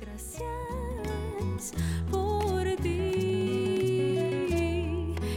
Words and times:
Gracias 0.00 1.72
por 2.08 2.64
ti, 2.76 4.14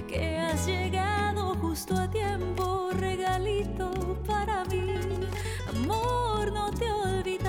que 0.08 0.38
has 0.38 0.68
llegado 0.68 1.56
justo 1.56 1.96
a 1.96 2.08
tiempo, 2.12 2.92
regalito 2.92 3.92
para 4.28 4.64
mí. 4.66 5.00
Amor, 5.68 6.52
no 6.52 6.70
te 6.72 6.86
he 6.86 7.40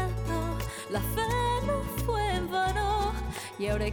la 0.91 1.01
fe 1.01 1.67
no 1.67 1.83
fue 2.07 2.35
en 2.35 2.51
vano 2.51 3.13
y 3.59 3.67
ahora 3.67 3.87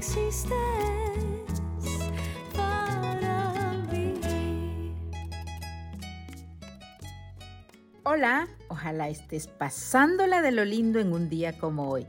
mí. 3.91 4.95
Hola, 8.03 8.47
ojalá 8.69 9.09
estés 9.09 9.47
pasándola 9.47 10.41
de 10.41 10.51
lo 10.53 10.63
lindo 10.63 10.99
en 11.01 11.11
un 11.11 11.27
día 11.27 11.57
como 11.57 11.89
hoy. 11.89 12.07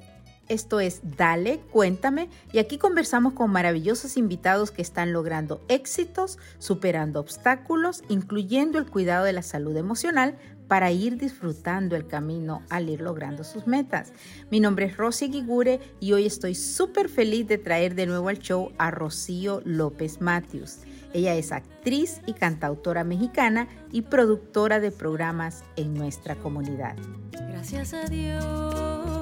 Esto 0.48 0.80
es 0.80 1.00
Dale, 1.16 1.60
cuéntame, 1.70 2.28
y 2.52 2.58
aquí 2.58 2.78
conversamos 2.78 3.32
con 3.32 3.50
maravillosos 3.50 4.16
invitados 4.16 4.70
que 4.70 4.82
están 4.82 5.12
logrando 5.12 5.64
éxitos, 5.68 6.38
superando 6.58 7.20
obstáculos, 7.20 8.02
incluyendo 8.08 8.78
el 8.78 8.90
cuidado 8.90 9.24
de 9.24 9.32
la 9.32 9.42
salud 9.42 9.76
emocional 9.76 10.36
para 10.68 10.90
ir 10.90 11.18
disfrutando 11.18 11.96
el 11.96 12.06
camino 12.06 12.62
al 12.70 12.88
ir 12.88 13.00
logrando 13.00 13.44
sus 13.44 13.66
metas. 13.66 14.12
Mi 14.50 14.60
nombre 14.60 14.86
es 14.86 14.96
Rosy 14.96 15.28
Guigure 15.28 15.80
y 16.00 16.12
hoy 16.12 16.26
estoy 16.26 16.54
súper 16.54 17.08
feliz 17.08 17.46
de 17.46 17.58
traer 17.58 17.94
de 17.94 18.06
nuevo 18.06 18.28
al 18.28 18.38
show 18.38 18.72
a 18.78 18.90
Rocío 18.90 19.60
López 19.64 20.20
Matthews. 20.20 20.80
Ella 21.12 21.34
es 21.36 21.52
actriz 21.52 22.20
y 22.26 22.32
cantautora 22.32 23.04
mexicana 23.04 23.68
y 23.92 24.02
productora 24.02 24.80
de 24.80 24.90
programas 24.90 25.62
en 25.76 25.94
nuestra 25.94 26.34
comunidad. 26.34 26.96
Gracias 27.30 27.94
a 27.94 28.04
Dios 28.06 29.13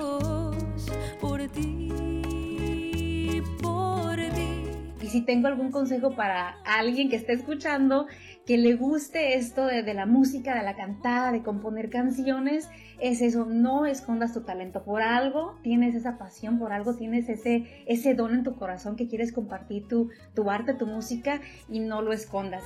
ti, 1.48 3.40
por 3.60 4.16
ti. 4.16 4.64
Y 5.02 5.06
si 5.08 5.22
tengo 5.22 5.48
algún 5.48 5.70
consejo 5.70 6.14
para 6.14 6.56
alguien 6.64 7.08
que 7.08 7.16
esté 7.16 7.32
escuchando, 7.32 8.06
que 8.46 8.56
le 8.56 8.74
guste 8.74 9.34
esto 9.34 9.66
de, 9.66 9.82
de, 9.82 9.94
la 9.94 10.06
música, 10.06 10.54
de 10.54 10.62
la 10.62 10.76
cantada, 10.76 11.32
de 11.32 11.42
componer 11.42 11.90
canciones, 11.90 12.68
es 13.00 13.20
eso, 13.20 13.46
no 13.46 13.86
escondas 13.86 14.32
tu 14.32 14.42
talento. 14.42 14.84
Por 14.84 15.02
algo 15.02 15.58
tienes 15.62 15.94
esa 15.94 16.18
pasión, 16.18 16.58
por 16.58 16.72
algo 16.72 16.94
tienes 16.94 17.28
ese, 17.28 17.84
ese 17.86 18.14
don 18.14 18.34
en 18.34 18.44
tu 18.44 18.54
corazón 18.54 18.96
que 18.96 19.08
quieres 19.08 19.32
compartir 19.32 19.88
tu, 19.88 20.10
tu 20.34 20.50
arte, 20.50 20.74
tu 20.74 20.86
música 20.86 21.40
y 21.68 21.80
no 21.80 22.02
lo 22.02 22.12
escondas. 22.12 22.62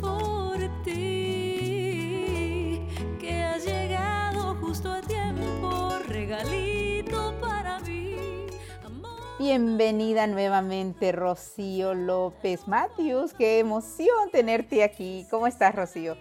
Por 0.00 0.58
ti, 0.84 2.80
que 3.20 3.42
has 3.42 3.64
llegado 3.64 4.56
justo 4.56 4.92
a 4.92 5.00
tiempo. 5.00 5.20
Bienvenida 9.40 10.26
nuevamente, 10.26 11.12
Rocío 11.12 11.94
López 11.94 12.68
Matthews. 12.68 13.32
Qué 13.32 13.58
emoción 13.58 14.28
tenerte 14.30 14.84
aquí. 14.84 15.24
¿Cómo 15.30 15.46
estás, 15.46 15.74
Rocío? 15.74 16.18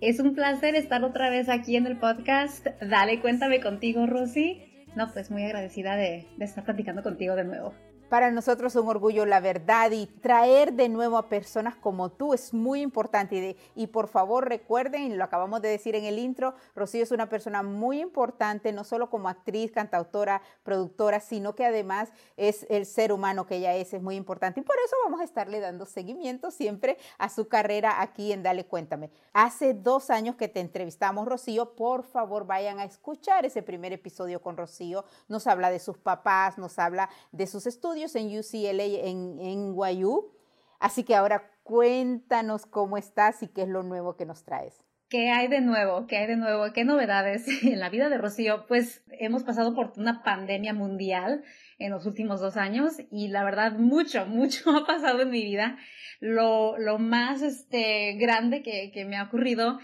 Es 0.00 0.20
un 0.20 0.36
placer 0.36 0.76
estar 0.76 1.02
otra 1.02 1.30
vez 1.30 1.48
aquí 1.48 1.74
en 1.74 1.88
el 1.88 1.98
podcast. 1.98 2.64
Dale, 2.80 3.20
cuéntame 3.20 3.60
contigo, 3.60 4.06
Rosy. 4.06 4.86
No, 4.94 5.12
pues 5.12 5.32
muy 5.32 5.42
agradecida 5.42 5.96
de, 5.96 6.28
de 6.36 6.44
estar 6.44 6.64
platicando 6.64 7.02
contigo 7.02 7.34
de 7.34 7.42
nuevo. 7.42 7.74
Para 8.10 8.32
nosotros 8.32 8.74
es 8.74 8.82
un 8.82 8.88
orgullo 8.88 9.24
la 9.24 9.38
verdad 9.38 9.92
y 9.92 10.06
traer 10.06 10.72
de 10.72 10.88
nuevo 10.88 11.16
a 11.16 11.28
personas 11.28 11.76
como 11.76 12.10
tú 12.10 12.34
es 12.34 12.52
muy 12.52 12.80
importante. 12.80 13.36
Y, 13.36 13.40
de, 13.40 13.56
y, 13.76 13.86
por 13.86 14.08
favor 14.08 14.48
recuerden, 14.48 15.16
lo 15.16 15.22
acabamos 15.22 15.62
de 15.62 15.68
decir 15.68 15.94
en 15.94 16.04
el 16.04 16.18
intro, 16.18 16.56
Rocío 16.74 17.04
es 17.04 17.12
una 17.12 17.28
persona 17.28 17.62
muy 17.62 18.00
importante, 18.00 18.72
no 18.72 18.82
solo 18.82 19.10
como 19.10 19.28
actriz, 19.28 19.70
cantautora, 19.70 20.42
productora, 20.64 21.20
sino 21.20 21.54
que 21.54 21.64
además 21.64 22.08
es 22.36 22.66
el 22.68 22.84
ser 22.84 23.12
humano 23.12 23.46
que 23.46 23.58
ella 23.58 23.76
es, 23.76 23.94
es 23.94 24.02
muy 24.02 24.16
importante. 24.16 24.58
Y 24.58 24.64
por 24.64 24.74
eso 24.84 24.96
vamos 25.04 25.20
a 25.20 25.24
estarle 25.24 25.60
dando 25.60 25.86
seguimiento 25.86 26.50
siempre 26.50 26.98
a 27.16 27.28
su 27.28 27.46
carrera 27.46 28.02
aquí 28.02 28.32
en 28.32 28.42
Dale 28.42 28.66
Cuéntame. 28.66 29.12
Hace 29.32 29.72
dos 29.72 30.10
años 30.10 30.34
que 30.34 30.48
te 30.48 30.58
entrevistamos, 30.58 31.28
Rocío, 31.28 31.76
por 31.76 32.02
favor 32.02 32.44
vayan 32.44 32.80
a 32.80 32.84
escuchar 32.84 33.46
ese 33.46 33.62
primer 33.62 33.92
episodio 33.92 34.42
con 34.42 34.56
Rocío. 34.56 35.04
Nos 35.28 35.46
habla 35.46 35.70
de 35.70 35.78
sus 35.78 35.96
papás, 35.96 36.58
nos 36.58 36.76
habla 36.80 37.08
de 37.30 37.46
sus 37.46 37.68
estudios 37.68 37.99
en 38.14 38.38
UCLA, 38.38 38.84
en, 38.84 39.38
en 39.40 39.74
NYU. 39.74 40.32
Así 40.78 41.04
que 41.04 41.14
ahora 41.14 41.50
cuéntanos 41.62 42.66
cómo 42.66 42.96
estás 42.96 43.42
y 43.42 43.48
qué 43.48 43.62
es 43.62 43.68
lo 43.68 43.82
nuevo 43.82 44.16
que 44.16 44.26
nos 44.26 44.44
traes. 44.44 44.82
¿Qué 45.10 45.30
hay 45.30 45.48
de 45.48 45.60
nuevo? 45.60 46.06
¿Qué 46.06 46.18
hay 46.18 46.26
de 46.28 46.36
nuevo? 46.36 46.72
¿Qué 46.72 46.84
novedades 46.84 47.46
en 47.64 47.80
la 47.80 47.90
vida 47.90 48.08
de 48.08 48.16
Rocío? 48.16 48.66
Pues 48.68 49.02
hemos 49.18 49.42
pasado 49.42 49.74
por 49.74 49.92
una 49.96 50.22
pandemia 50.22 50.72
mundial 50.72 51.42
en 51.78 51.90
los 51.90 52.06
últimos 52.06 52.40
dos 52.40 52.56
años 52.56 52.94
y 53.10 53.28
la 53.28 53.44
verdad 53.44 53.72
mucho, 53.72 54.24
mucho 54.28 54.70
ha 54.70 54.86
pasado 54.86 55.22
en 55.22 55.30
mi 55.30 55.42
vida. 55.42 55.78
Lo, 56.20 56.78
lo 56.78 56.98
más 56.98 57.42
este, 57.42 58.14
grande 58.20 58.62
que, 58.62 58.92
que 58.92 59.04
me 59.04 59.16
ha 59.16 59.24
ocurrido 59.24 59.78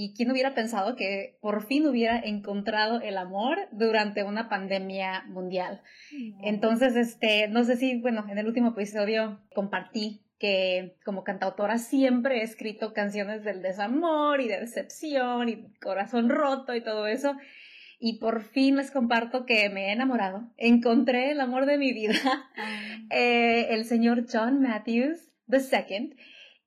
y 0.00 0.14
quién 0.14 0.30
hubiera 0.30 0.54
pensado 0.54 0.94
que 0.94 1.36
por 1.40 1.66
fin 1.66 1.84
hubiera 1.84 2.20
encontrado 2.20 3.00
el 3.00 3.18
amor 3.18 3.58
durante 3.72 4.22
una 4.22 4.48
pandemia 4.48 5.24
mundial. 5.26 5.82
Entonces, 6.40 6.94
este, 6.94 7.48
no 7.48 7.64
sé 7.64 7.76
si, 7.76 7.98
bueno, 7.98 8.24
en 8.30 8.38
el 8.38 8.46
último 8.46 8.68
episodio 8.68 9.40
compartí 9.52 10.22
que 10.38 10.94
como 11.04 11.24
cantautora 11.24 11.78
siempre 11.78 12.38
he 12.38 12.42
escrito 12.44 12.92
canciones 12.92 13.42
del 13.42 13.60
desamor 13.60 14.40
y 14.40 14.46
de 14.46 14.60
decepción 14.60 15.48
y 15.48 15.68
corazón 15.80 16.28
roto 16.28 16.76
y 16.76 16.80
todo 16.80 17.08
eso. 17.08 17.36
Y 17.98 18.20
por 18.20 18.42
fin 18.42 18.76
les 18.76 18.92
comparto 18.92 19.46
que 19.46 19.68
me 19.68 19.88
he 19.88 19.92
enamorado. 19.92 20.48
Encontré 20.58 21.32
el 21.32 21.40
amor 21.40 21.66
de 21.66 21.76
mi 21.76 21.92
vida, 21.92 22.14
eh, 23.10 23.66
el 23.70 23.84
señor 23.84 24.26
John 24.32 24.60
Matthews 24.60 25.28
II, 25.48 26.14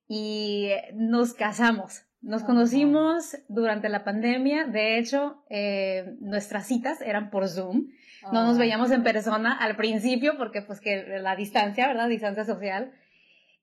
y 0.06 0.68
nos 0.92 1.32
casamos. 1.32 2.04
Nos 2.22 2.44
conocimos 2.44 3.36
durante 3.48 3.88
la 3.88 4.04
pandemia, 4.04 4.64
de 4.66 4.98
hecho, 4.98 5.42
eh, 5.50 6.16
nuestras 6.20 6.66
citas 6.66 7.00
eran 7.00 7.30
por 7.30 7.48
Zoom, 7.48 7.88
no 8.30 8.44
nos 8.44 8.58
veíamos 8.58 8.92
en 8.92 9.02
persona 9.02 9.56
al 9.56 9.74
principio 9.74 10.36
porque 10.38 10.62
pues 10.62 10.80
que 10.80 11.18
la 11.20 11.34
distancia, 11.34 11.88
¿verdad? 11.88 12.08
Distancia 12.08 12.44
social. 12.44 12.92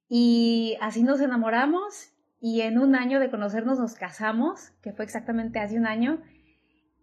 Y 0.10 0.78
así 0.82 1.04
nos 1.04 1.22
enamoramos 1.22 2.12
y 2.42 2.62
en 2.62 2.78
un 2.78 2.96
año 2.96 3.20
de 3.20 3.30
conocernos 3.30 3.80
nos 3.80 3.96
casamos, 3.96 4.72
que 4.82 4.92
fue 4.92 5.06
exactamente 5.06 5.60
hace 5.60 5.78
un 5.78 5.86
año, 5.86 6.22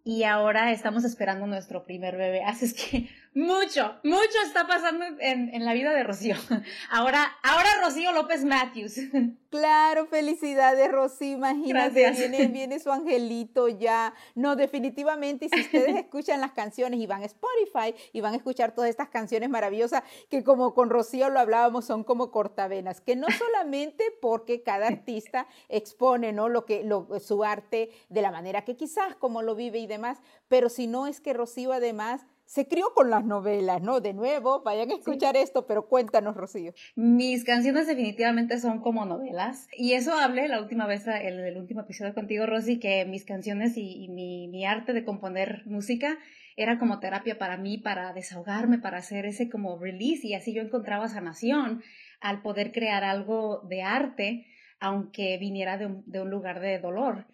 y 0.05 0.23
ahora 0.23 0.71
estamos 0.73 1.05
esperando 1.05 1.47
nuestro 1.47 1.85
primer 1.85 2.17
bebé. 2.17 2.43
Así 2.47 2.67
es 2.67 2.75
que 2.75 3.09
mucho, 3.37 3.95
mucho 4.03 4.39
está 4.47 4.67
pasando 4.67 5.05
en, 5.21 5.55
en, 5.55 5.65
la 5.67 5.75
vida 5.75 5.93
de 5.93 6.03
Rocío. 6.03 6.37
Ahora, 6.91 7.37
ahora 7.43 7.69
Rocío 7.85 8.13
López 8.13 8.45
Matthews. 8.45 8.99
Claro, 9.49 10.07
felicidades, 10.07 10.91
Rocío. 10.91 11.37
Imagínate, 11.37 12.11
viene, 12.11 12.49
viene 12.49 12.79
su 12.79 12.91
angelito 12.91 13.69
ya. 13.69 14.13
No, 14.35 14.55
definitivamente, 14.55 15.49
si 15.49 15.61
ustedes 15.61 15.97
escuchan 16.05 16.43
las 16.43 16.53
canciones 16.53 17.01
y 17.01 17.07
van 17.07 17.23
a 17.23 17.27
Spotify 17.27 17.95
y 18.13 18.21
van 18.21 18.35
a 18.35 18.37
escuchar 18.37 18.75
todas 18.75 18.91
estas 18.91 19.09
canciones 19.09 19.49
maravillosas 19.49 20.03
que 20.29 20.45
como 20.45 20.75
con 20.75 20.91
Rocío 20.91 21.31
lo 21.31 21.41
hablábamos, 21.41 21.87
son 21.87 22.05
como 22.05 22.31
cortavenas, 22.33 23.01
que 23.01 23.17
no 23.17 23.29
solamente 23.31 24.05
porque 24.21 24.63
cada 24.63 24.89
artista 24.89 25.47
expone 25.71 26.33
¿no? 26.33 26.51
lo 26.51 26.67
que, 26.67 26.83
lo, 26.83 27.09
su 27.21 27.43
arte 27.43 27.91
de 28.11 28.23
la 28.23 28.33
manera 28.33 28.63
que 28.65 28.77
quizás 28.77 29.15
como 29.15 29.41
lo 29.41 29.55
vive 29.55 29.79
y 29.79 29.87
demás, 29.87 30.19
pero 30.49 30.69
si 30.69 30.87
no 30.87 31.07
es 31.07 31.21
que 31.21 31.33
Rocío 31.33 31.73
además 31.73 32.27
se 32.47 32.69
crió 32.69 32.87
con 32.95 33.11
las 33.11 33.25
novelas, 33.25 33.83
¿no? 33.83 34.01
De 34.01 34.15
nuevo, 34.15 34.63
vayan 34.63 34.91
a 34.91 34.95
escuchar 34.95 35.35
sí. 35.35 35.43
esto, 35.43 35.67
pero 35.67 35.89
cuéntanos, 35.89 36.37
Rocío. 36.37 36.73
Mis 36.95 37.45
canciones 37.45 37.87
definitivamente 37.89 38.59
son 38.61 38.81
como 38.81 39.05
novelas. 39.05 39.67
Y 39.77 39.93
eso 39.93 40.15
hablé 40.15 40.49
la 40.49 40.61
última 40.61 40.87
vez, 40.87 41.07
en 41.07 41.41
el 41.41 41.57
último 41.59 41.83
episodio 41.83 42.15
contigo, 42.15 42.47
Rosy, 42.47 42.79
que 42.79 43.05
mis 43.05 43.25
canciones 43.25 43.77
y, 43.77 44.05
y 44.05 44.09
mi, 44.09 44.49
mi, 44.49 44.65
arte 44.65 44.93
de 44.93 45.05
componer 45.05 45.63
música 45.67 46.19
era 46.57 46.79
como 46.79 47.01
terapia 47.01 47.37
para 47.37 47.57
mí, 47.57 47.79
para 47.79 48.13
desahogarme, 48.13 48.79
para 48.79 48.99
hacer 48.99 49.27
ese 49.27 49.51
como 49.51 49.79
release. 49.79 50.27
Y 50.27 50.35
así 50.35 50.55
yo 50.55 50.63
encontraba 50.63 51.09
sanación 51.09 51.83
al 52.21 52.43
poder 52.43 52.73
crear 52.73 53.03
algo 53.03 53.63
de 53.69 53.83
arte, 53.83 54.47
aunque 54.79 55.37
viniera 55.39 55.79
de 55.79 55.87
un, 55.87 56.05
de 56.07 56.21
un 56.21 56.31
lugar 56.31 56.61
de 56.61 56.79
dolor. 56.79 57.27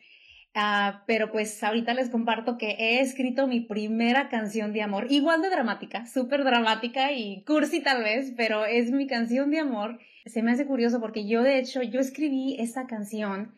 Uh, 0.55 1.01
pero 1.07 1.33
pues 1.33 1.63
ahorita 1.65 1.95
les 1.95 2.11
comparto 2.11 2.59
que 2.59 2.73
he 2.73 3.01
escrito 3.01 3.47
mi 3.47 3.61
primera 3.61 4.29
canción 4.29 4.75
de 4.75 4.83
amor, 4.83 5.07
igual 5.11 5.41
de 5.41 5.49
dramática, 5.49 6.05
súper 6.05 6.45
dramática 6.45 7.13
y 7.13 7.43
cursi 7.45 7.81
tal 7.81 8.03
vez, 8.05 8.35
pero 8.37 8.67
es 8.67 8.91
mi 8.91 9.07
canción 9.07 9.51
de 9.51 9.61
amor. 9.61 9.99
Se 10.27 10.43
me 10.43 10.53
hace 10.53 10.67
curioso 10.67 11.01
porque 11.01 11.27
yo 11.27 11.43
de 11.43 11.59
hecho, 11.59 11.83
yo 11.83 12.01
escribí 12.01 12.57
esta 12.59 12.87
canción 12.87 13.55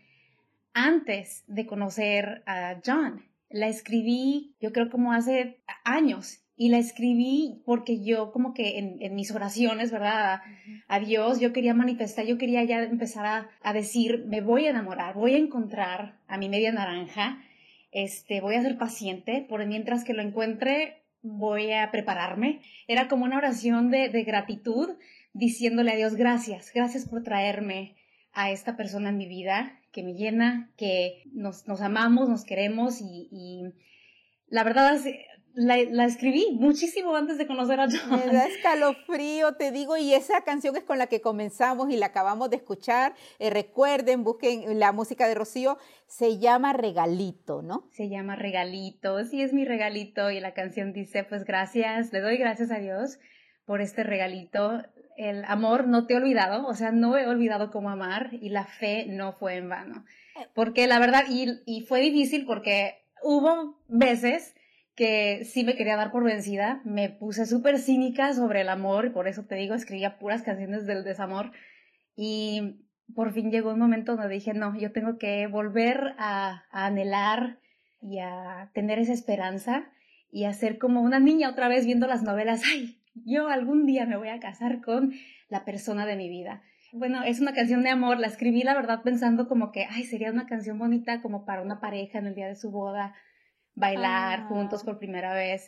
antes 0.73 1.43
de 1.49 1.67
conocer 1.67 2.45
a 2.47 2.77
John. 2.85 3.25
La 3.49 3.67
escribí 3.67 4.55
yo 4.61 4.73
creo 4.73 4.89
como 4.89 5.13
hace 5.13 5.61
años 5.85 6.44
y 6.57 6.69
la 6.69 6.79
escribí 6.79 7.63
porque 7.65 8.05
yo 8.05 8.31
como 8.31 8.55
que 8.55 8.79
en, 8.79 8.97
en 9.01 9.15
mis 9.15 9.33
oraciones, 9.33 9.91
¿verdad? 9.91 10.35
A, 10.35 10.43
a, 10.89 11.01
Dios, 11.01 11.41
yo 11.41 11.53
quería 11.53 11.75
manifestar, 11.75 12.27
yo 12.27 12.39
quería 12.39 12.63
ya 12.65 12.83
empezar 12.83 13.27
a, 13.27 13.51
a, 13.63 13.73
decir, 13.73 14.25
me 14.27 14.41
voy 14.41 14.67
a 14.67 14.71
enamorar, 14.71 15.15
voy 15.15 15.35
a 15.35 15.39
encontrar 15.39 16.19
a 16.29 16.39
mi 16.39 16.49
media 16.49 16.73
naranja, 16.73 17.43
este, 17.91 18.41
voy 18.41 18.55
a 18.55 18.63
ser 18.63 18.79
paciente, 18.79 19.45
por 19.49 19.65
mientras 19.67 20.05
que 20.05 20.15
lo 20.15 20.23
encuentre, 20.23 21.03
voy 21.23 21.73
a 21.73 21.91
prepararme. 21.91 22.61
Era 22.87 23.09
como 23.09 23.25
una 23.25 23.39
oración 23.39 23.91
de, 23.91 24.09
de 24.09 24.23
gratitud, 24.23 24.91
diciéndole 25.33 25.93
a 25.93 25.97
Dios 25.97 26.15
gracias, 26.15 26.71
gracias 26.73 27.09
por 27.09 27.25
traerme 27.25 27.97
a 28.33 28.51
esta 28.51 28.77
persona 28.77 29.09
en 29.09 29.17
mi 29.17 29.27
vida 29.27 29.81
que 29.91 30.03
me 30.03 30.15
llena, 30.15 30.71
que 30.77 31.23
nos, 31.33 31.67
nos 31.67 31.81
amamos, 31.81 32.29
nos 32.29 32.45
queremos 32.45 33.01
y, 33.01 33.29
y 33.31 33.63
la 34.49 34.65
verdad 34.65 34.95
es, 34.95 35.07
la, 35.55 35.77
la, 35.91 36.05
escribí 36.05 36.57
muchísimo 36.59 37.15
antes 37.17 37.39
de 37.39 37.47
conocer 37.47 37.81
a 37.81 37.87
John. 37.87 38.11
Me 38.11 38.33
da 38.33 38.47
escalofrío, 38.47 39.55
te 39.55 39.71
digo, 39.71 39.97
y 39.97 40.13
esa 40.13 40.43
canción 40.43 40.77
es 40.77 40.85
con 40.85 40.99
la 40.99 41.07
que 41.07 41.21
comenzamos 41.21 41.91
y 41.91 41.97
la 41.97 42.07
acabamos 42.07 42.51
de 42.51 42.57
escuchar. 42.57 43.15
Eh, 43.39 43.51
recuerden, 43.51 44.25
busquen 44.25 44.79
la 44.79 44.93
música 44.93 45.29
de 45.29 45.35
Rocío, 45.35 45.79
se 46.07 46.39
llama 46.39 46.73
Regalito, 46.73 47.63
¿no? 47.63 47.89
Se 47.93 48.09
llama 48.09 48.37
Regalito, 48.37 49.25
sí 49.25 49.43
es 49.43 49.53
mi 49.53 49.65
regalito 49.65 50.31
y 50.31 50.41
la 50.41 50.55
canción 50.55 50.93
dice, 50.93 51.25
pues 51.25 51.45
gracias, 51.45 52.13
le 52.13 52.21
doy 52.21 52.37
gracias 52.37 52.71
a 52.71 52.79
Dios 52.79 53.19
por 53.65 53.81
este 53.81 54.03
regalito. 54.03 54.83
El 55.17 55.45
amor 55.45 55.87
no 55.87 56.07
te 56.07 56.15
he 56.15 56.17
olvidado, 56.17 56.67
o 56.67 56.75
sea, 56.75 56.91
no 56.91 57.17
he 57.17 57.29
olvidado 57.29 57.71
cómo 57.71 57.91
amar 57.91 58.31
y 58.33 58.49
la 58.49 58.65
fe 58.65 59.07
no 59.09 59.33
fue 59.33 59.57
en 59.57 59.69
vano. 59.69 60.05
Eh. 60.37 60.49
Porque 60.55 60.89
la 60.89 60.99
verdad, 60.99 61.25
y, 61.29 61.61
y 61.65 61.83
fue 61.83 62.01
difícil 62.01 62.45
porque 62.47 63.05
hubo 63.23 63.79
veces 63.87 64.55
que 64.95 65.45
sí 65.45 65.65
me 65.65 65.75
quería 65.75 65.97
dar 65.97 66.13
por 66.13 66.25
vencida, 66.25 66.81
me 66.85 67.09
puse 67.09 67.47
súper 67.47 67.79
cínica 67.79 68.33
sobre 68.33 68.61
el 68.61 68.69
amor, 68.69 69.13
por 69.13 69.27
eso 69.27 69.45
te 69.45 69.57
digo, 69.57 69.75
escribía 69.75 70.19
puras 70.19 70.43
canciones 70.43 70.87
del 70.87 71.05
desamor, 71.05 71.53
y 72.17 72.87
por 73.15 73.33
fin 73.33 73.51
llegó 73.51 73.73
un 73.73 73.81
momento 73.81 74.17
donde 74.17 74.33
dije, 74.33 74.55
no, 74.55 74.79
yo 74.79 74.93
tengo 74.93 75.19
que 75.19 75.47
volver 75.47 76.15
a 76.19 76.65
anhelar 76.71 77.59
y 78.01 78.21
a 78.21 78.71
tener 78.73 78.99
esa 78.99 79.13
esperanza 79.13 79.91
y 80.31 80.45
a 80.45 80.53
ser 80.53 80.79
como 80.79 81.03
una 81.03 81.21
niña 81.21 81.51
otra 81.51 81.69
vez 81.69 81.87
viendo 81.87 82.07
las 82.07 82.23
novelas, 82.23 82.63
ay, 82.65 83.01
yo 83.15 83.49
algún 83.49 83.87
día 83.87 84.07
me 84.07 84.17
voy 84.17 84.29
a 84.29 84.41
casar 84.41 84.81
con 84.81 85.13
la 85.49 85.65
persona 85.65 86.07
de 86.07 86.17
mi 86.17 86.29
vida. 86.29 86.63
Bueno, 86.93 87.25
es 87.25 87.41
una 87.41 87.55
canción 87.55 87.83
de 87.83 87.91
amor, 87.91 88.21
la 88.21 88.29
escribí 88.29 88.63
la 88.63 88.75
verdad 88.75 89.03
pensando 89.03 89.49
como 89.49 89.73
que, 89.73 89.87
ay, 89.91 90.05
sería 90.05 90.31
una 90.31 90.47
canción 90.47 90.79
bonita 90.79 91.23
como 91.23 91.45
para 91.45 91.63
una 91.63 91.81
pareja 91.81 92.19
en 92.19 92.27
el 92.27 92.35
día 92.35 92.47
de 92.47 92.55
su 92.55 92.71
boda, 92.71 93.15
bailar 93.75 94.41
ah. 94.41 94.47
juntos 94.49 94.85
por 94.85 94.99
primera 94.99 95.35
vez, 95.35 95.67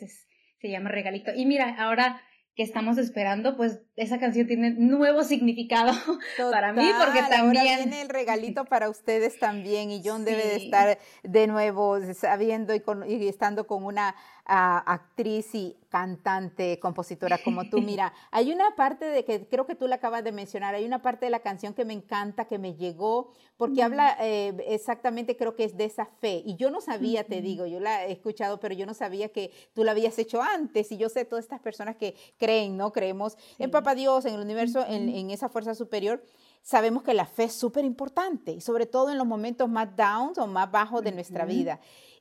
se 0.59 0.69
llama 0.69 0.89
Regalito. 0.89 1.31
Y 1.35 1.45
mira, 1.45 1.75
ahora 1.77 2.21
que 2.57 2.63
estamos 2.63 2.97
esperando, 2.97 3.55
pues 3.55 3.81
esa 3.95 4.17
canción 4.19 4.47
tiene 4.47 4.71
nuevo 4.71 5.23
significado 5.23 5.93
para 6.51 6.73
mí, 6.73 6.89
porque 6.97 7.19
también... 7.29 7.67
Ahora 7.67 7.77
viene 7.77 8.01
el 8.01 8.09
regalito 8.09 8.65
para 8.65 8.89
ustedes 8.89 9.37
también, 9.37 9.91
y 9.91 10.01
John 10.03 10.25
debe 10.25 10.43
de 10.43 10.55
estar 10.55 10.97
de 11.21 11.45
nuevo 11.45 11.99
sabiendo 12.15 12.73
y, 12.73 12.79
con, 12.79 13.07
y 13.07 13.27
estando 13.27 13.67
con 13.67 13.83
una 13.85 14.15
actriz 14.47 15.53
y 15.53 15.75
cantante, 15.89 16.79
compositora 16.79 17.37
como 17.43 17.69
tú. 17.69 17.81
Mira, 17.81 18.13
hay 18.31 18.51
una 18.51 18.75
parte 18.75 19.05
de 19.05 19.23
que 19.23 19.47
creo 19.47 19.65
que 19.65 19.75
tú 19.75 19.87
la 19.87 19.95
acabas 19.95 20.23
de 20.23 20.31
mencionar, 20.31 20.75
hay 20.75 20.85
una 20.85 21.01
parte 21.01 21.25
de 21.25 21.31
la 21.31 21.39
canción 21.39 21.73
que 21.73 21.85
me 21.85 21.93
encanta, 21.93 22.45
que 22.45 22.57
me 22.57 22.75
llegó, 22.75 23.31
porque 23.57 23.83
habla 23.83 24.17
eh, 24.21 24.55
exactamente, 24.67 25.37
creo 25.37 25.55
que 25.55 25.63
es 25.65 25.77
de 25.77 25.85
esa 25.85 26.05
fe. 26.05 26.41
Y 26.45 26.55
yo 26.55 26.69
no 26.69 26.81
sabía, 26.81 27.25
te 27.25 27.41
digo, 27.41 27.65
yo 27.65 27.79
la 27.79 28.05
he 28.05 28.11
escuchado, 28.11 28.59
pero 28.59 28.73
yo 28.73 28.85
no 28.85 28.93
sabía 28.93 29.29
que 29.29 29.51
tú 29.73 29.83
la 29.83 29.91
habías 29.91 30.17
hecho 30.19 30.41
antes. 30.41 30.91
Y 30.91 30.97
yo 30.97 31.09
sé 31.09 31.25
todas 31.25 31.45
estas 31.45 31.59
personas 31.59 31.95
que 31.95 32.15
creen, 32.37 32.77
¿no? 32.77 32.91
Creemos 32.91 33.37
en 33.59 33.71
Papá 33.71 33.95
Dios, 33.95 34.25
en 34.25 34.35
el 34.35 34.41
universo, 34.41 34.85
en, 34.87 35.09
en 35.09 35.31
esa 35.31 35.49
fuerza 35.49 35.75
superior 35.75 36.23
sabemos 36.61 37.03
que 37.03 37.13
la 37.13 37.25
fe 37.25 37.45
es 37.45 37.53
súper 37.53 37.85
importante, 37.85 38.51
y 38.51 38.61
sobre 38.61 38.85
todo 38.85 39.11
en 39.11 39.17
los 39.17 39.27
momentos 39.27 39.69
más 39.69 39.95
downs 39.95 40.37
o 40.37 40.47
más 40.47 40.69
bajos 40.71 41.03
de 41.03 41.11
nuestra 41.11 41.45
vida. 41.45 41.79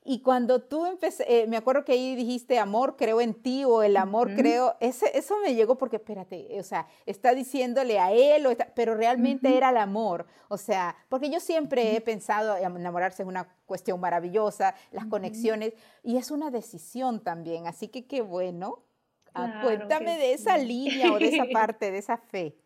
Y 0.08 0.20
cuando 0.20 0.62
tú 0.62 0.86
empecé, 0.86 1.24
eh, 1.26 1.48
me 1.48 1.56
acuerdo 1.56 1.84
que 1.84 1.90
ahí 1.90 2.14
dijiste 2.14 2.60
amor, 2.60 2.94
creo 2.96 3.20
en 3.20 3.34
ti 3.34 3.64
o 3.64 3.82
el 3.82 3.96
amor, 3.96 4.36
creo, 4.36 4.76
ese, 4.78 5.10
eso 5.18 5.34
me 5.42 5.56
llegó 5.56 5.76
porque, 5.76 5.96
espérate, 5.96 6.46
o 6.60 6.62
sea, 6.62 6.86
está 7.06 7.34
diciéndole 7.34 7.98
a 7.98 8.12
él, 8.12 8.46
pero 8.76 8.94
realmente 8.94 9.56
era 9.56 9.70
el 9.70 9.76
amor. 9.78 10.26
O 10.48 10.58
sea, 10.58 10.94
porque 11.08 11.28
yo 11.28 11.40
siempre 11.40 11.96
he 11.96 12.00
pensado, 12.00 12.56
enamorarse 12.56 13.24
es 13.24 13.28
una 13.28 13.48
cuestión 13.66 13.98
maravillosa, 13.98 14.76
las 14.92 15.06
conexiones, 15.06 15.74
y 16.04 16.18
es 16.18 16.30
una 16.30 16.52
decisión 16.52 17.18
también. 17.24 17.66
Así 17.66 17.88
que 17.88 18.06
qué 18.06 18.22
bueno. 18.22 18.84
Ah, 19.34 19.60
cuéntame 19.64 20.18
de 20.18 20.34
esa 20.34 20.56
línea 20.56 21.12
o 21.12 21.18
de 21.18 21.34
esa 21.34 21.44
parte, 21.52 21.90
de 21.90 21.98
esa 21.98 22.16
fe. 22.16 22.56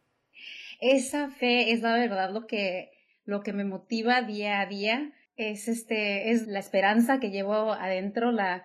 Esa 0.81 1.29
fe 1.29 1.73
es 1.73 1.83
la 1.83 1.95
verdad 1.95 2.33
lo 2.33 2.47
que, 2.47 2.91
lo 3.25 3.43
que 3.43 3.53
me 3.53 3.65
motiva 3.65 4.23
día 4.23 4.61
a 4.61 4.67
día 4.67 5.13
es 5.37 5.69
este, 5.69 6.31
es 6.31 6.47
la 6.47 6.59
esperanza 6.59 7.21
que 7.21 7.31
llevo 7.31 7.73
adentro, 7.73 8.33
la, 8.33 8.65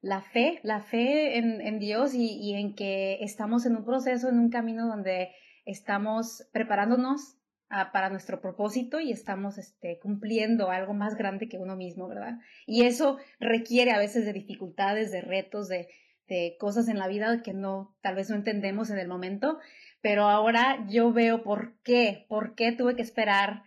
la 0.00 0.20
fe, 0.20 0.60
la 0.62 0.80
fe 0.80 1.38
en, 1.38 1.60
en 1.62 1.78
Dios 1.78 2.14
y, 2.14 2.38
y, 2.38 2.54
en 2.54 2.74
que 2.74 3.18
estamos 3.22 3.64
en 3.66 3.76
un 3.76 3.84
proceso, 3.84 4.28
en 4.28 4.38
un 4.38 4.50
camino 4.50 4.86
donde 4.86 5.32
estamos 5.64 6.46
preparándonos 6.52 7.38
a, 7.70 7.92
para 7.92 8.10
nuestro 8.10 8.42
propósito 8.42 9.00
y 9.00 9.10
estamos 9.10 9.56
este, 9.56 9.98
cumpliendo 9.98 10.70
algo 10.70 10.92
más 10.92 11.16
grande 11.16 11.48
que 11.48 11.58
uno 11.58 11.76
mismo, 11.76 12.08
¿verdad? 12.08 12.38
Y 12.66 12.84
eso 12.84 13.18
requiere 13.40 13.92
a 13.92 13.98
veces 13.98 14.26
de 14.26 14.34
dificultades, 14.34 15.10
de 15.10 15.22
retos, 15.22 15.68
de, 15.68 15.88
de 16.28 16.56
cosas 16.58 16.88
en 16.88 16.98
la 16.98 17.08
vida 17.08 17.42
que 17.42 17.52
no, 17.52 17.96
tal 18.00 18.14
vez 18.14 18.30
no 18.30 18.36
entendemos 18.36 18.90
en 18.90 18.98
el 18.98 19.08
momento, 19.08 19.58
pero 20.00 20.24
ahora 20.24 20.84
yo 20.88 21.12
veo 21.12 21.42
por 21.42 21.78
qué, 21.82 22.26
por 22.28 22.54
qué 22.54 22.72
tuve 22.72 22.96
que 22.96 23.02
esperar 23.02 23.64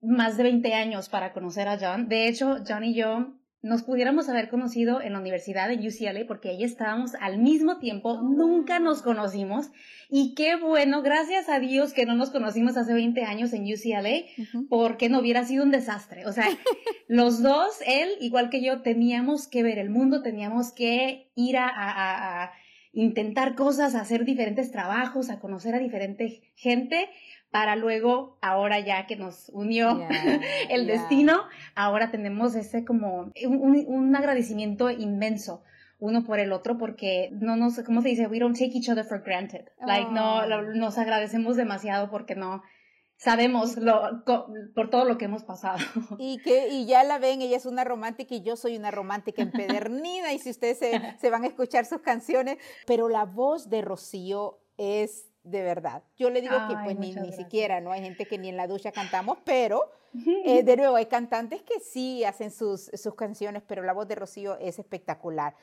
más 0.00 0.36
de 0.36 0.44
20 0.44 0.74
años 0.74 1.08
para 1.08 1.32
conocer 1.32 1.68
a 1.68 1.78
John. 1.78 2.08
De 2.08 2.28
hecho, 2.28 2.58
John 2.66 2.84
y 2.84 2.94
yo 2.94 3.34
nos 3.64 3.82
pudiéramos 3.82 4.28
haber 4.28 4.50
conocido 4.50 5.00
en 5.00 5.14
la 5.14 5.20
universidad 5.20 5.70
de 5.70 5.88
UCLA 5.88 6.26
porque 6.28 6.50
ahí 6.50 6.64
estábamos 6.64 7.14
al 7.14 7.38
mismo 7.38 7.78
tiempo, 7.78 8.20
nunca 8.20 8.78
nos 8.78 9.00
conocimos. 9.00 9.70
Y 10.10 10.34
qué 10.34 10.56
bueno, 10.56 11.00
gracias 11.00 11.48
a 11.48 11.60
Dios 11.60 11.94
que 11.94 12.04
no 12.04 12.14
nos 12.14 12.28
conocimos 12.28 12.76
hace 12.76 12.92
20 12.92 13.22
años 13.22 13.54
en 13.54 13.62
UCLA 13.62 14.66
porque 14.68 15.08
no 15.08 15.20
hubiera 15.20 15.44
sido 15.44 15.64
un 15.64 15.70
desastre. 15.70 16.26
O 16.26 16.32
sea, 16.32 16.46
los 17.08 17.42
dos, 17.42 17.78
él 17.86 18.10
igual 18.20 18.50
que 18.50 18.62
yo, 18.62 18.82
teníamos 18.82 19.48
que 19.48 19.62
ver 19.62 19.78
el 19.78 19.88
mundo, 19.88 20.20
teníamos 20.20 20.70
que 20.74 21.30
ir 21.34 21.56
a, 21.56 21.66
a, 21.66 22.42
a 22.42 22.52
intentar 22.92 23.54
cosas, 23.54 23.94
a 23.94 24.02
hacer 24.02 24.26
diferentes 24.26 24.72
trabajos, 24.72 25.30
a 25.30 25.40
conocer 25.40 25.74
a 25.74 25.78
diferente 25.78 26.52
gente 26.54 27.08
para 27.54 27.76
luego, 27.76 28.36
ahora 28.42 28.80
ya 28.80 29.06
que 29.06 29.14
nos 29.14 29.48
unió 29.50 30.08
el 30.70 30.88
destino, 30.88 31.44
ahora 31.76 32.10
tenemos 32.10 32.56
ese 32.56 32.84
como 32.84 33.30
un, 33.46 33.84
un, 33.86 34.16
agradecimiento 34.16 34.90
inmenso 34.90 35.62
uno 36.00 36.24
por 36.24 36.40
el 36.40 36.50
otro 36.50 36.78
porque 36.78 37.30
no 37.30 37.54
nos, 37.54 37.78
¿cómo 37.84 38.02
se 38.02 38.08
dice? 38.08 38.26
We 38.26 38.40
don't 38.40 38.58
take 38.58 38.76
each 38.76 38.90
other 38.90 39.04
for 39.04 39.22
granted. 39.22 39.66
Like, 39.86 40.10
no, 40.10 40.38
oh. 40.38 40.62
nos 40.74 40.98
agradecemos 40.98 41.54
demasiado 41.54 42.10
porque 42.10 42.34
no, 42.34 42.64
sabemos 43.18 43.76
lo, 43.76 44.24
por 44.74 44.90
todo 44.90 45.04
lo 45.04 45.16
que 45.16 45.26
hemos 45.26 45.44
pasado. 45.44 45.78
Y 46.18 46.38
que 46.38 46.70
y 46.70 46.86
ya 46.86 47.04
la 47.04 47.20
ven, 47.20 47.40
ella 47.40 47.56
es 47.56 47.66
una 47.66 47.84
romántica 47.84 48.34
y 48.34 48.42
yo 48.42 48.56
soy 48.56 48.76
una 48.76 48.90
romántica 48.90 49.42
empedernida 49.42 50.32
y 50.32 50.40
si 50.40 50.50
ustedes 50.50 50.80
se, 50.80 51.00
se 51.20 51.30
van 51.30 51.44
a 51.44 51.46
escuchar 51.46 51.86
sus 51.86 52.00
canciones, 52.00 52.58
pero 52.84 53.08
la 53.08 53.26
voz 53.26 53.70
de 53.70 53.80
Rocío 53.80 54.58
es 54.76 55.30
de 55.44 55.62
verdad. 55.62 56.02
Yo 56.16 56.30
le 56.30 56.40
digo 56.40 56.56
que 56.68 56.74
pues 56.82 56.98
ni, 56.98 57.14
ni 57.14 57.32
siquiera, 57.32 57.80
¿no? 57.80 57.92
Hay 57.92 58.02
gente 58.02 58.26
que 58.26 58.38
ni 58.38 58.48
en 58.48 58.56
la 58.56 58.66
ducha 58.66 58.92
cantamos, 58.92 59.38
pero 59.44 59.90
eh, 60.44 60.62
de 60.62 60.76
nuevo 60.76 60.96
hay 60.96 61.06
cantantes 61.06 61.62
que 61.62 61.80
sí 61.80 62.24
hacen 62.24 62.50
sus, 62.50 62.90
sus 62.94 63.14
canciones, 63.14 63.62
pero 63.66 63.82
la 63.82 63.92
voz 63.92 64.08
de 64.08 64.14
Rocío 64.14 64.56
es 64.58 64.78
espectacular. 64.78 65.54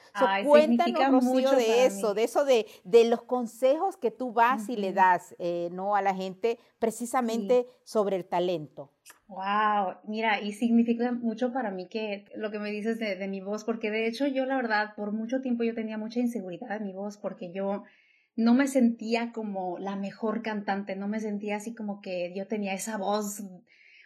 cuéntanos, 0.46 1.26
Rocío, 1.26 1.52
de 1.52 1.86
eso, 1.86 2.14
de 2.14 2.24
eso 2.24 2.46
de, 2.46 2.68
de, 2.84 3.06
los 3.06 3.24
consejos 3.24 3.98
que 3.98 4.12
tú 4.12 4.34
vas 4.34 4.70
y 4.70 4.76
le 4.76 4.94
das, 4.94 5.36
eh, 5.40 5.70
¿no? 5.72 5.96
A 5.96 6.02
la 6.02 6.14
gente 6.14 6.60
precisamente 6.78 7.66
sobre 7.84 8.18
el 8.18 8.26
talento. 8.26 8.92
Wow, 9.28 9.96
mira, 10.04 10.42
y 10.42 10.52
significa 10.52 11.12
mucho 11.12 11.54
para 11.54 11.72
mí 11.72 11.88
que 11.88 12.26
lo 12.36 12.52
que 12.52 12.60
me 12.60 12.70
dices 12.70 13.00
de, 13.00 13.16
de 13.16 13.28
mi 13.28 13.40
voz, 13.40 13.64
porque 13.64 13.90
de 13.90 14.06
hecho 14.06 14.28
yo 14.28 14.46
la 14.46 14.58
verdad 14.58 14.94
por 14.96 15.12
mucho 15.12 15.42
tiempo 15.42 15.64
yo 15.64 15.74
tenía 15.74 15.98
mucha 15.98 16.20
inseguridad 16.20 16.76
en 16.76 16.84
mi 16.84 16.94
voz, 16.94 17.18
porque 17.18 17.52
yo 17.52 17.86
no 18.36 18.54
me 18.54 18.68
sentía 18.68 19.32
como 19.32 19.78
la 19.78 19.96
mejor 19.96 20.42
cantante, 20.42 20.96
no 20.96 21.08
me 21.08 21.20
sentía 21.20 21.58
así 21.58 21.74
como 21.74 22.02
que 22.02 22.34
yo 22.36 22.48
tenía 22.48 22.74
esa 22.74 22.98
voz, 22.98 23.44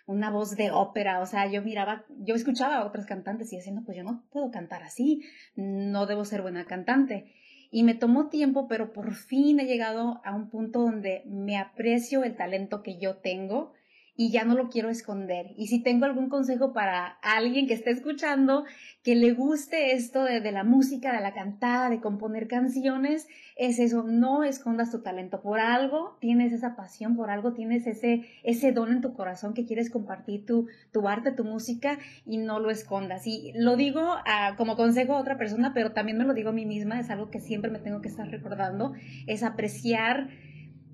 una 0.07 0.29
voz 0.29 0.55
de 0.55 0.71
ópera, 0.71 1.19
o 1.21 1.25
sea, 1.25 1.49
yo 1.49 1.61
miraba, 1.61 2.05
yo 2.19 2.35
escuchaba 2.35 2.77
a 2.77 2.85
otras 2.85 3.05
cantantes 3.05 3.51
y 3.51 3.57
diciendo, 3.57 3.83
pues 3.85 3.97
yo 3.97 4.03
no 4.03 4.25
puedo 4.31 4.51
cantar 4.51 4.83
así, 4.83 5.21
no 5.55 6.05
debo 6.05 6.25
ser 6.25 6.41
buena 6.41 6.65
cantante. 6.65 7.31
Y 7.71 7.83
me 7.83 7.95
tomó 7.95 8.29
tiempo, 8.29 8.67
pero 8.67 8.93
por 8.93 9.13
fin 9.13 9.59
he 9.59 9.65
llegado 9.65 10.21
a 10.23 10.35
un 10.35 10.49
punto 10.49 10.79
donde 10.81 11.23
me 11.25 11.57
aprecio 11.57 12.23
el 12.23 12.35
talento 12.35 12.83
que 12.83 12.97
yo 12.99 13.17
tengo 13.17 13.73
y 14.17 14.31
ya 14.31 14.45
no 14.45 14.55
lo 14.55 14.69
quiero 14.69 14.89
esconder. 14.89 15.53
Y 15.57 15.67
si 15.67 15.83
tengo 15.83 16.05
algún 16.05 16.29
consejo 16.29 16.71
para 16.73 17.17
alguien 17.21 17.67
que 17.67 17.73
esté 17.73 17.91
escuchando, 17.91 18.63
que 19.03 19.15
le 19.15 19.33
guste 19.33 19.93
esto 19.93 20.23
de, 20.23 20.39
de, 20.39 20.51
la 20.51 20.63
música, 20.63 21.13
de 21.13 21.21
la 21.21 21.33
cantada, 21.33 21.89
de 21.89 21.99
componer 21.99 22.47
canciones, 22.47 23.27
es 23.57 23.79
eso, 23.79 24.03
no 24.03 24.43
escondas 24.43 24.91
tu 24.91 25.01
talento. 25.01 25.41
Por 25.41 25.59
algo 25.59 26.17
tienes 26.19 26.53
esa 26.53 26.75
pasión, 26.75 27.15
por 27.15 27.29
algo 27.29 27.53
tienes 27.53 27.87
ese, 27.87 28.25
ese 28.43 28.71
don 28.71 28.91
en 28.91 29.01
tu 29.01 29.13
corazón 29.13 29.53
que 29.53 29.65
quieres 29.65 29.89
compartir 29.89 30.45
tu, 30.45 30.67
tu 30.93 31.07
arte, 31.07 31.31
tu 31.31 31.43
música 31.43 31.99
y 32.25 32.37
no 32.37 32.59
lo 32.59 32.69
escondas. 32.69 33.27
Y 33.27 33.51
lo 33.55 33.75
digo 33.75 34.01
a, 34.25 34.55
como 34.55 34.77
consejo 34.77 35.13
a 35.13 35.19
otra 35.19 35.37
persona, 35.37 35.73
pero 35.73 35.91
también 35.91 36.17
me 36.17 36.25
lo 36.25 36.33
digo 36.33 36.49
a 36.49 36.53
mí 36.53 36.65
misma, 36.65 36.99
es 36.99 37.09
algo 37.09 37.29
que 37.29 37.41
siempre 37.41 37.69
me 37.69 37.79
tengo 37.79 38.01
que 38.01 38.09
estar 38.09 38.27
recordando, 38.29 38.93
es 39.27 39.43
apreciar 39.43 40.29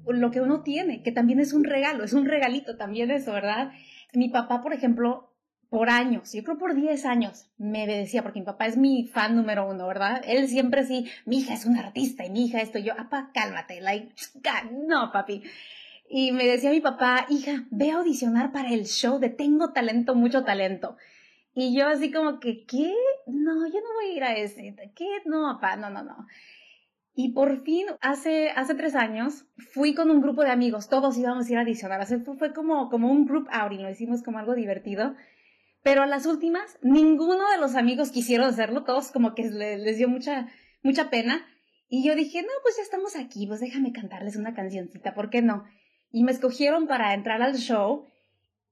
lo 0.08 0.32
que 0.32 0.42
uno 0.42 0.62
tiene, 0.62 1.04
que 1.04 1.12
también 1.12 1.40
es 1.40 1.54
un 1.54 1.64
regalo, 1.64 2.04
es 2.04 2.14
un 2.14 2.26
regalito 2.26 2.78
también 2.78 3.12
eso, 3.12 3.32
¿verdad? 3.32 3.72
Mi 4.14 4.30
papá, 4.30 4.62
por 4.62 4.74
ejemplo, 4.74 5.32
por 5.70 5.90
años, 5.90 6.34
yo 6.34 6.44
creo 6.44 6.58
por 6.58 6.76
10 6.76 7.06
años, 7.06 7.48
me 7.58 7.88
decía, 7.88 8.24
porque 8.24 8.40
mi 8.40 8.46
papá 8.46 8.66
es 8.66 8.76
mi 8.76 9.08
fan 9.08 9.38
número 9.38 9.70
uno, 9.70 9.88
¿verdad? 9.88 10.22
Él 10.28 10.50
siempre 10.50 10.84
sí, 10.86 11.10
mi 11.26 11.40
hija 11.40 11.54
es 11.54 11.66
una 11.66 11.80
artista 11.80 12.26
y 12.26 12.30
mi 12.30 12.46
hija 12.46 12.60
esto, 12.62 12.78
yo, 12.78 12.94
apa, 13.00 13.32
cálmate, 13.34 13.80
like, 13.80 14.14
no, 14.86 15.12
papi. 15.14 15.44
Y 16.10 16.34
me 16.34 16.46
decía 16.46 16.72
mi 16.72 16.82
papá, 16.82 17.26
hija, 17.30 17.64
ve 17.72 17.92
a 17.92 18.00
audicionar 18.00 18.52
para 18.52 18.74
el 18.74 18.86
show 18.86 19.18
de 19.18 19.30
Tengo 19.30 19.72
Talento, 19.72 20.14
Mucho 20.14 20.44
Talento. 20.44 20.98
Y 21.54 21.74
yo 21.74 21.88
así 21.88 22.12
como 22.12 22.42
que, 22.42 22.66
¿qué? 22.66 22.94
No, 23.28 23.66
yo 23.68 23.80
no 23.80 23.94
voy 23.96 24.12
a 24.12 24.16
ir 24.18 24.24
a 24.24 24.36
ese. 24.36 24.76
¿Qué? 24.94 25.08
No, 25.26 25.54
papá, 25.54 25.78
no, 25.78 25.90
no, 25.90 26.04
no. 26.04 26.28
Y 27.14 27.34
por 27.34 27.62
fin, 27.64 27.88
hace, 28.00 28.52
hace 28.52 28.74
tres 28.74 28.96
años, 28.96 29.46
fui 29.74 29.94
con 29.94 30.10
un 30.10 30.22
grupo 30.22 30.44
de 30.44 30.52
amigos, 30.52 30.88
todos 30.88 31.18
íbamos 31.18 31.48
a 31.48 31.52
ir 31.52 31.58
a 31.58 31.62
adicionar. 31.62 32.06
fue, 32.08 32.20
fue 32.38 32.54
como, 32.54 32.90
como 32.90 33.12
un 33.12 33.26
group 33.26 33.48
outing, 33.52 33.84
lo 33.84 33.90
hicimos 33.90 34.24
como 34.24 34.40
algo 34.40 34.56
divertido. 34.56 35.16
Pero 35.84 36.04
a 36.04 36.06
las 36.06 36.26
últimas, 36.26 36.78
ninguno 36.82 37.50
de 37.52 37.58
los 37.58 37.76
amigos 37.76 38.12
quisieron 38.12 38.48
hacerlo, 38.48 38.84
todos 38.84 39.12
como 39.12 39.34
que 39.36 39.50
les, 39.50 39.80
les 39.82 39.98
dio 39.98 40.08
mucha, 40.08 40.48
mucha 40.84 41.10
pena. 41.10 41.46
Y 41.90 42.08
yo 42.08 42.16
dije, 42.16 42.42
no, 42.42 42.50
pues 42.64 42.78
ya 42.78 42.84
estamos 42.84 43.18
aquí, 43.18 43.46
pues 43.48 43.60
déjame 43.60 43.92
cantarles 43.92 44.38
una 44.38 44.54
cancioncita, 44.54 45.14
¿por 45.14 45.30
qué 45.30 45.42
no? 45.42 45.66
Y 46.12 46.24
me 46.24 46.32
escogieron 46.32 46.88
para 46.88 47.14
entrar 47.14 47.42
al 47.42 47.56
show 47.56 48.08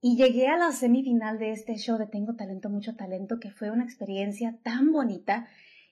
y 0.02 0.16
llegué 0.16 0.48
a 0.48 0.58
la 0.58 0.72
semifinal 0.72 1.40
de 1.40 1.52
este 1.52 1.76
show 1.76 1.98
de 1.98 2.08
Tengo 2.08 2.36
Talento, 2.36 2.70
Mucho 2.70 2.96
Talento, 2.96 3.40
que 3.40 3.52
fue 3.52 3.72
una 3.72 3.84
experiencia 3.84 4.58
tan 4.64 4.94
bonita 4.94 5.48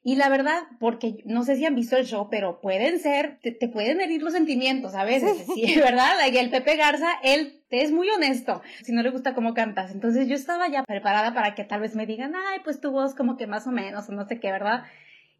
y 0.08 0.16
la 0.16 0.30
verdad, 0.30 0.64
porque 0.80 1.22
no 1.26 1.44
sé 1.44 1.58
si 1.58 1.66
han 1.66 1.76
visto 1.76 1.98
el 1.98 2.06
show, 2.06 2.30
pero 2.32 2.62
pueden 2.62 2.98
ser, 3.00 3.40
te, 3.42 3.68
pueden 3.68 4.00
herir 4.00 4.24
los 4.24 4.32
sentimientos 4.32 4.96
a 4.96 5.04
veces, 5.04 5.46
sí, 5.54 5.76
¿verdad? 5.76 6.14
Y 6.32 6.38
el 6.38 6.50
Pepe 6.50 6.78
Garza, 6.78 7.10
él 7.26 7.62
es 7.72 7.92
muy 7.92 8.08
honesto, 8.12 8.62
si 8.84 8.94
no 8.94 9.04
le 9.04 9.10
gusta 9.10 9.36
cómo 9.36 9.54
cantas. 9.54 9.92
Entonces 9.92 10.30
yo 10.30 10.36
estaba 10.36 10.70
ya 10.70 10.84
preparada 10.84 11.34
para 11.34 11.56
que 11.56 11.66
tal 11.66 11.82
vez 11.82 11.94
me 11.94 12.06
digan, 12.06 12.36
ay, 12.38 12.60
pues 12.64 12.80
tu 12.80 12.92
voz 12.92 13.16
como 13.16 13.36
que 13.36 13.48
más 13.48 13.68
o 13.68 13.72
menos, 13.72 14.08
o 14.08 14.14
no 14.14 14.26
sé 14.26 14.40
qué, 14.40 14.50
¿verdad? 14.50 14.86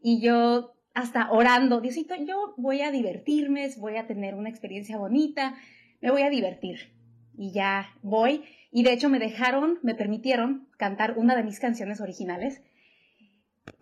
Y 0.02 0.20
yo 0.20 0.74
hasta 0.92 1.30
orando, 1.30 1.80
Diosito, 1.80 2.14
yo 2.16 2.52
voy 2.58 2.82
a 2.82 2.90
divertirme, 2.90 3.70
voy 3.78 3.96
a 3.96 4.06
tener 4.06 4.34
una 4.34 4.50
experiencia 4.50 4.98
bonita, 4.98 5.54
me 6.02 6.10
voy 6.10 6.20
a 6.20 6.28
divertir. 6.28 6.92
Y 7.38 7.52
ya 7.52 7.88
voy. 8.02 8.44
Y 8.70 8.82
de 8.82 8.92
hecho 8.92 9.08
me 9.08 9.18
dejaron, 9.18 9.78
me 9.82 9.94
permitieron 9.94 10.68
cantar 10.76 11.16
una 11.16 11.36
de 11.36 11.42
mis 11.42 11.58
canciones 11.58 12.02
originales 12.02 12.60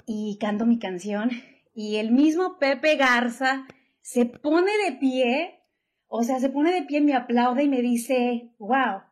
y 0.06 0.38
canto 0.40 0.64
mi 0.64 0.78
canción 0.78 1.30
y 1.76 1.96
el 1.96 2.10
mismo 2.10 2.58
Pepe 2.58 2.96
Garza 2.96 3.66
se 4.00 4.24
pone 4.24 4.72
de 4.86 4.92
pie, 4.92 5.60
o 6.06 6.22
sea, 6.22 6.40
se 6.40 6.48
pone 6.48 6.72
de 6.72 6.82
pie, 6.82 7.02
me 7.02 7.14
aplaude 7.14 7.64
y 7.64 7.68
me 7.68 7.82
dice, 7.82 8.50
wow, 8.58 9.02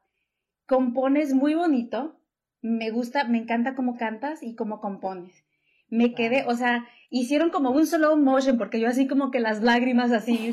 compones 0.67 1.35
muy 1.35 1.55
bonito, 1.55 2.19
me 2.63 2.91
gusta, 2.91 3.25
me 3.25 3.37
encanta 3.37 3.75
cómo 3.75 3.99
cantas 3.99 4.43
y 4.43 4.55
cómo 4.55 4.81
compones. 4.81 5.45
Me 5.91 6.15
quedé, 6.15 6.45
o 6.47 6.55
sea, 6.55 6.89
hicieron 7.11 7.51
como 7.51 7.71
un 7.71 7.87
slow 7.87 8.17
motion, 8.17 8.57
porque 8.57 8.81
yo 8.81 8.89
así 8.89 9.07
como 9.07 9.31
que 9.31 9.41
las 9.41 9.63
lágrimas 9.63 10.11
así, 10.11 10.51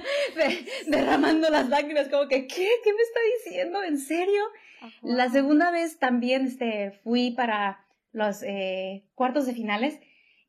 derramando 0.86 1.50
las 1.50 1.68
lágrimas, 1.68 2.08
como 2.08 2.26
que, 2.26 2.46
¿qué? 2.46 2.68
¿Qué 2.82 2.92
me 2.94 3.02
está 3.02 3.20
diciendo? 3.44 3.84
¿En 3.84 3.98
serio? 3.98 4.42
La 5.02 5.28
segunda 5.28 5.70
vez 5.70 5.98
también 5.98 6.46
este, 6.46 6.92
fui 7.04 7.32
para 7.32 7.84
los 8.18 8.42
eh, 8.42 9.06
cuartos 9.14 9.46
de 9.46 9.54
finales 9.54 9.98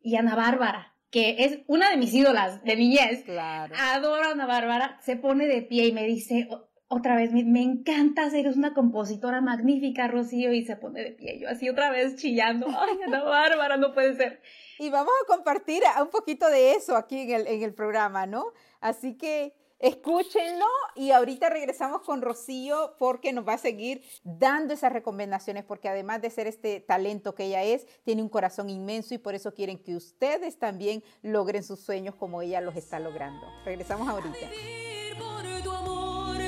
y 0.02 0.16
Ana 0.16 0.36
Bárbara, 0.36 0.96
que 1.12 1.46
es 1.46 1.60
una 1.68 1.90
de 1.90 1.98
mis 1.98 2.14
ídolas 2.14 2.64
de 2.64 2.76
niñez. 2.76 3.24
Claro. 3.24 3.74
Adoro 3.78 4.24
a 4.24 4.32
Ana 4.32 4.46
Bárbara, 4.46 4.98
se 5.02 5.16
pone 5.16 5.48
de 5.48 5.62
pie 5.62 5.88
y 5.88 5.92
me 5.94 6.06
dice 6.06 6.50
otra 6.92 7.16
vez, 7.16 7.32
me, 7.32 7.44
me 7.44 7.62
encanta, 7.62 8.28
eres 8.36 8.58
una 8.58 8.74
compositora 8.74 9.42
magnífica, 9.42 10.08
Rocío, 10.08 10.52
y 10.52 10.66
se 10.66 10.76
pone 10.76 11.04
de 11.04 11.12
pie. 11.12 11.40
Yo 11.40 11.48
así 11.48 11.70
otra 11.70 11.92
vez 11.92 12.16
chillando, 12.16 12.68
ay, 12.68 12.98
Ana 13.06 13.24
Bárbara, 13.24 13.78
no 13.78 13.94
puede 13.94 14.16
ser. 14.16 14.42
Y 14.80 14.90
vamos 14.90 15.14
a 15.24 15.28
compartir 15.28 15.84
un 16.02 16.10
poquito 16.10 16.50
de 16.50 16.74
eso 16.74 16.98
aquí 16.98 17.20
en 17.22 17.30
el, 17.32 17.48
en 17.48 17.62
el 17.62 17.76
programa, 17.76 18.26
¿no? 18.26 18.54
Así 18.82 19.16
que 19.18 19.54
Escúchenlo 19.80 20.66
y 20.96 21.12
ahorita 21.12 21.50
regresamos 21.50 22.02
con 22.02 22.22
Rocío 22.22 22.96
porque 23.00 23.32
nos 23.32 23.48
va 23.48 23.54
a 23.54 23.58
seguir 23.58 24.04
dando 24.24 24.74
esas 24.74 24.92
recomendaciones 24.92 25.64
porque 25.64 25.88
además 25.88 26.22
de 26.22 26.30
ser 26.30 26.48
este 26.48 26.82
talento 26.82 27.34
que 27.34 27.46
ella 27.46 27.64
es, 27.64 27.88
tiene 28.04 28.22
un 28.22 28.28
corazón 28.28 28.70
inmenso 28.70 29.14
y 29.14 29.20
por 29.20 29.36
eso 29.36 29.54
quieren 29.54 29.82
que 29.82 29.96
ustedes 29.96 30.60
también 30.60 31.02
logren 31.22 31.64
sus 31.64 31.80
sueños 31.80 32.16
como 32.16 32.42
ella 32.42 32.60
los 32.60 32.76
está 32.76 33.00
logrando. 33.00 33.48
Regresamos 33.64 34.08
ahorita. 34.10 34.38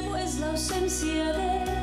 Pues 0.09 0.39
la 0.39 0.51
ausencia 0.51 1.31
de 1.33 1.80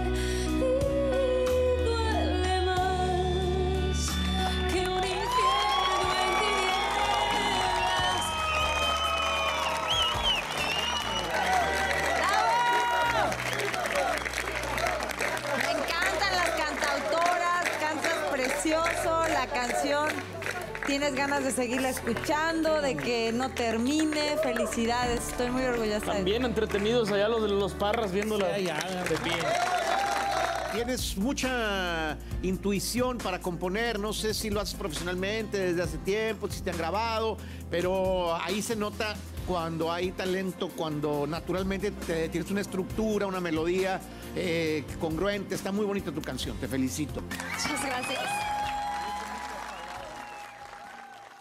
tienes 20.89 21.15
ganas 21.15 21.45
de 21.45 21.51
seguirla 21.51 21.91
escuchando, 21.91 22.81
de 22.81 22.97
que 22.97 23.31
no 23.31 23.51
termine. 23.51 24.39
Felicidades, 24.43 25.29
estoy 25.29 25.51
muy 25.51 25.63
orgullosa. 25.63 26.13
También 26.15 26.47
entretenidos 26.47 27.13
allá 27.13 27.29
los 27.29 27.43
de 27.43 27.49
los 27.49 27.75
parras 27.75 28.11
viéndola 28.11 28.49
de 28.49 28.63
pie. 29.23 29.35
Tienes 30.73 31.17
mucha 31.19 32.17
intuición 32.43 33.19
para 33.19 33.41
componer, 33.41 33.99
no 33.99 34.15
sé 34.15 34.33
si 34.33 34.49
lo 34.49 34.61
haces 34.61 34.77
profesionalmente 34.77 35.59
desde 35.59 35.83
hace 35.83 35.99
tiempo, 35.99 36.49
si 36.51 36.63
te 36.63 36.71
han 36.71 36.79
grabado, 36.79 37.37
pero 37.71 38.35
ahí 38.37 38.63
se 38.63 38.75
nota 38.75 39.15
cuando 39.47 39.93
hay 39.93 40.13
talento, 40.13 40.71
cuando 40.75 41.27
naturalmente 41.27 41.91
tienes 41.91 42.51
una 42.51 42.63
estructura, 42.63 43.27
una 43.27 43.41
melodía 43.41 44.01
eh, 44.35 44.85
congruente. 44.99 45.55
Está 45.55 45.71
muy 45.71 45.85
bonita 45.85 46.13
tu 46.13 46.23
canción, 46.23 46.57
te 46.57 46.67
felicito. 46.67 47.21
Muchas 47.21 47.85
gracias. 47.85 48.38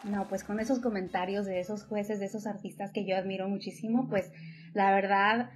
No, 0.04 0.28
pues 0.28 0.44
con 0.44 0.60
esos 0.60 0.80
comentarios 0.80 1.46
de 1.46 1.60
esos 1.60 1.84
jueces, 1.84 2.20
de 2.20 2.28
esos 2.28 2.48
artistas 2.48 2.92
que 2.92 3.06
yo 3.06 3.18
admiro 3.18 3.50
muchísimo, 3.50 4.08
pues 4.10 4.32
la 4.74 4.92
verdad 4.92 5.50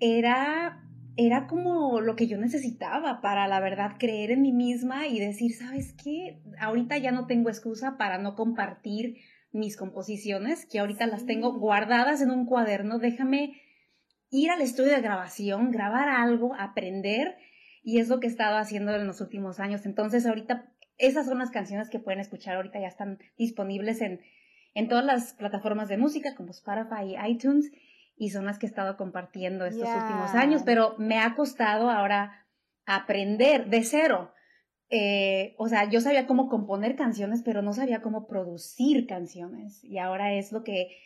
era 0.00 0.86
era 1.16 1.46
como 1.46 2.00
lo 2.00 2.16
que 2.16 2.26
yo 2.26 2.38
necesitaba 2.38 3.20
para 3.20 3.46
la 3.48 3.60
verdad 3.60 3.96
creer 3.98 4.30
en 4.30 4.42
mí 4.42 4.52
misma 4.52 5.06
y 5.06 5.18
decir, 5.18 5.54
¿sabes 5.54 5.94
qué? 6.02 6.40
Ahorita 6.58 6.96
ya 6.98 7.12
no 7.12 7.26
tengo 7.26 7.50
excusa 7.50 7.96
para 7.98 8.18
no 8.18 8.34
compartir 8.34 9.18
mis 9.52 9.76
composiciones, 9.76 10.66
que 10.66 10.78
ahorita 10.78 11.06
las 11.06 11.26
tengo 11.26 11.58
guardadas 11.58 12.22
en 12.22 12.30
un 12.30 12.46
cuaderno, 12.46 12.98
déjame 12.98 13.60
ir 14.30 14.50
al 14.50 14.60
estudio 14.60 14.92
de 14.92 15.02
grabación, 15.02 15.72
grabar 15.72 16.08
algo, 16.08 16.54
aprender, 16.54 17.36
y 17.82 17.98
es 17.98 18.08
lo 18.08 18.20
que 18.20 18.28
he 18.28 18.30
estado 18.30 18.56
haciendo 18.56 18.94
en 18.94 19.06
los 19.06 19.20
últimos 19.20 19.58
años. 19.58 19.84
Entonces 19.86 20.24
ahorita 20.26 20.72
esas 21.00 21.26
son 21.26 21.38
las 21.38 21.50
canciones 21.50 21.88
que 21.88 21.98
pueden 21.98 22.20
escuchar 22.20 22.56
ahorita, 22.56 22.80
ya 22.80 22.88
están 22.88 23.18
disponibles 23.36 24.00
en, 24.00 24.20
en 24.74 24.88
todas 24.88 25.04
las 25.04 25.32
plataformas 25.32 25.88
de 25.88 25.96
música 25.96 26.34
como 26.34 26.50
Spotify 26.50 27.16
y 27.16 27.30
iTunes 27.30 27.72
y 28.16 28.30
son 28.30 28.44
las 28.44 28.58
que 28.58 28.66
he 28.66 28.68
estado 28.68 28.96
compartiendo 28.96 29.64
estos 29.64 29.88
últimos 29.88 30.34
años, 30.34 30.62
pero 30.64 30.94
me 30.98 31.18
ha 31.18 31.34
costado 31.34 31.90
ahora 31.90 32.46
aprender 32.84 33.70
de 33.70 33.82
cero. 33.82 34.32
Eh, 34.90 35.54
o 35.56 35.68
sea, 35.68 35.88
yo 35.88 36.00
sabía 36.00 36.26
cómo 36.26 36.48
componer 36.48 36.96
canciones, 36.96 37.42
pero 37.42 37.62
no 37.62 37.72
sabía 37.72 38.02
cómo 38.02 38.26
producir 38.26 39.06
canciones. 39.06 39.82
Y 39.84 39.98
ahora 39.98 40.34
es 40.34 40.52
lo 40.52 40.64
que 40.64 40.98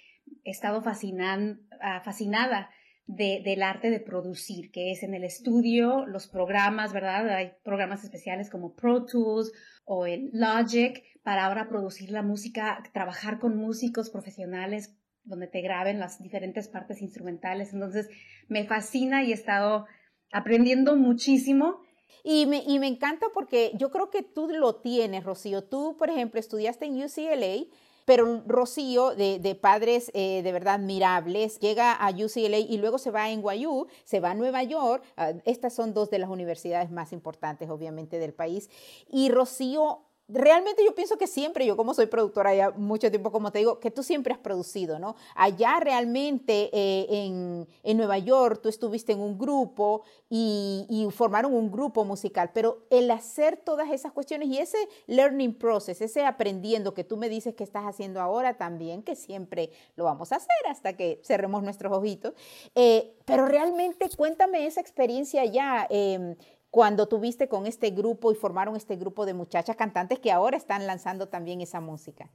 he 0.43 0.51
estado 0.51 0.83
fascinan, 0.83 1.61
ah, 1.81 2.01
fascinada 2.01 2.71
de, 3.07 3.43
del 3.45 3.63
arte 3.63 3.91
de 3.91 4.01
producir, 4.01 4.71
que 4.71 4.93
es 4.93 5.03
en 5.03 5.15
el 5.15 5.25
estudio, 5.25 6.07
los 6.07 6.27
programas, 6.27 6.93
¿verdad? 6.93 7.29
Hay 7.29 7.53
programas 7.63 8.03
especiales 8.03 8.51
como 8.51 8.75
Pro 8.75 9.05
Tools 9.05 9.53
o 9.85 10.07
el 10.07 10.31
Logic 10.33 11.03
para 11.23 11.47
ahora 11.47 11.69
producir 11.69 12.11
la 12.11 12.23
música, 12.23 12.83
trabajar 12.93 13.39
con 13.39 13.57
músicos 13.57 14.11
profesionales 14.11 14.97
donde 15.25 15.47
te 15.47 15.63
graben 15.63 15.99
las 15.99 16.23
diferentes 16.23 16.69
partes 16.69 17.01
instrumentales. 17.03 17.73
Entonces, 17.73 18.09
me 18.49 18.65
fascina 18.65 19.23
y 19.23 19.31
he 19.31 19.35
estado 19.35 19.87
aprendiendo 20.33 20.97
muchísimo. 20.97 21.81
Y 22.23 22.47
me, 22.47 22.63
y 22.67 22.79
me 22.79 22.89
encanta 22.89 23.27
porque 23.35 23.73
yo 23.75 23.91
creo 23.91 24.11
que 24.11 24.23
tú 24.23 24.49
lo 24.49 24.77
tienes, 24.77 25.25
Rocío. 25.25 25.65
Tú, 25.65 25.97
por 25.99 26.11
ejemplo, 26.11 26.41
estudiaste 26.41 26.87
en 26.87 27.03
UCLA 27.03 27.67
pero 28.05 28.43
Rocío, 28.47 29.15
de, 29.15 29.39
de 29.39 29.55
padres 29.55 30.11
eh, 30.15 30.43
de 30.43 30.53
verdad 30.53 30.75
admirables, 30.75 31.59
llega 31.59 31.93
a 31.93 32.11
UCLA 32.11 32.59
y 32.59 32.79
luego 32.79 32.99
se 32.99 33.11
va 33.11 33.25
a 33.25 33.31
NYU, 33.31 33.87
se 34.05 34.21
va 34.21 34.33
a 34.33 34.35
Nueva 34.35 34.63
York. 34.63 35.05
Ah, 35.17 35.33
estas 35.45 35.75
son 35.75 35.95
dos 35.95 36.11
de 36.11 36.19
las 36.19 36.31
universidades 36.31 36.91
más 36.91 37.13
importantes, 37.13 37.71
obviamente, 37.71 38.19
del 38.19 38.35
país. 38.35 38.71
Y 39.09 39.31
Rocío 39.31 40.03
realmente 40.29 40.83
yo 40.85 40.95
pienso 40.95 41.19
que 41.19 41.27
siempre, 41.27 41.67
yo 41.67 41.77
como 41.77 41.93
soy 41.93 42.07
productora 42.07 42.55
ya 42.55 42.71
mucho 42.71 43.11
tiempo, 43.11 43.31
como 43.31 43.53
te 43.53 43.59
digo, 43.59 43.79
que 43.79 43.91
tú 43.91 44.03
siempre 44.03 44.33
has 44.33 44.39
producido, 44.39 44.99
¿no? 44.99 45.17
Allá 45.35 45.79
realmente 45.81 46.71
eh, 46.73 47.07
en, 47.11 47.69
en, 47.83 47.97
Nueva 47.97 48.19
York 48.19 48.61
tú 48.63 48.69
estuviste 48.69 49.13
en 49.13 49.21
un 49.21 49.39
grupo 49.39 50.03
y, 50.31 50.87
y, 50.89 51.11
formaron 51.11 51.55
un 51.55 51.71
grupo 51.71 52.05
musical, 52.05 52.51
pero 52.55 52.87
el 52.91 53.11
hacer 53.11 53.59
todas 53.59 53.91
esas 53.91 54.13
cuestiones 54.13 54.49
y 54.49 54.59
ese 54.59 54.79
learning 55.07 55.55
process, 55.55 56.01
ese 56.01 56.25
aprendiendo 56.25 56.95
que 56.95 57.05
tú 57.05 57.17
me 57.17 57.29
dices 57.29 57.55
que 57.55 57.65
estás 57.65 57.85
haciendo 57.85 58.21
ahora 58.21 58.57
también, 58.57 59.03
que 59.03 59.17
siempre 59.17 59.71
lo 59.97 60.05
vamos 60.05 60.33
a 60.33 60.37
hacer 60.37 60.49
hasta 60.69 60.97
que 60.97 61.21
cerremos 61.23 61.63
nuestros 61.63 61.93
ojitos, 61.93 62.33
eh, 62.75 63.15
pero 63.27 63.47
realmente 63.47 64.09
cuéntame 64.17 64.67
esa 64.67 64.81
experiencia 64.81 65.43
allá. 65.43 65.87
Eh, 65.91 66.37
cuando 66.75 67.07
tuviste 67.07 67.47
con 67.47 67.69
este 67.69 67.91
grupo 67.91 68.33
y 68.33 68.35
formaron 68.35 68.75
este 68.75 68.97
grupo 68.97 69.27
de 69.27 69.33
muchachas 69.33 69.77
cantantes 69.77 70.19
que 70.19 70.33
ahora 70.33 70.57
están 70.57 70.89
lanzando 70.89 71.29
también 71.29 71.61
esa 71.61 71.81
música. 71.81 72.33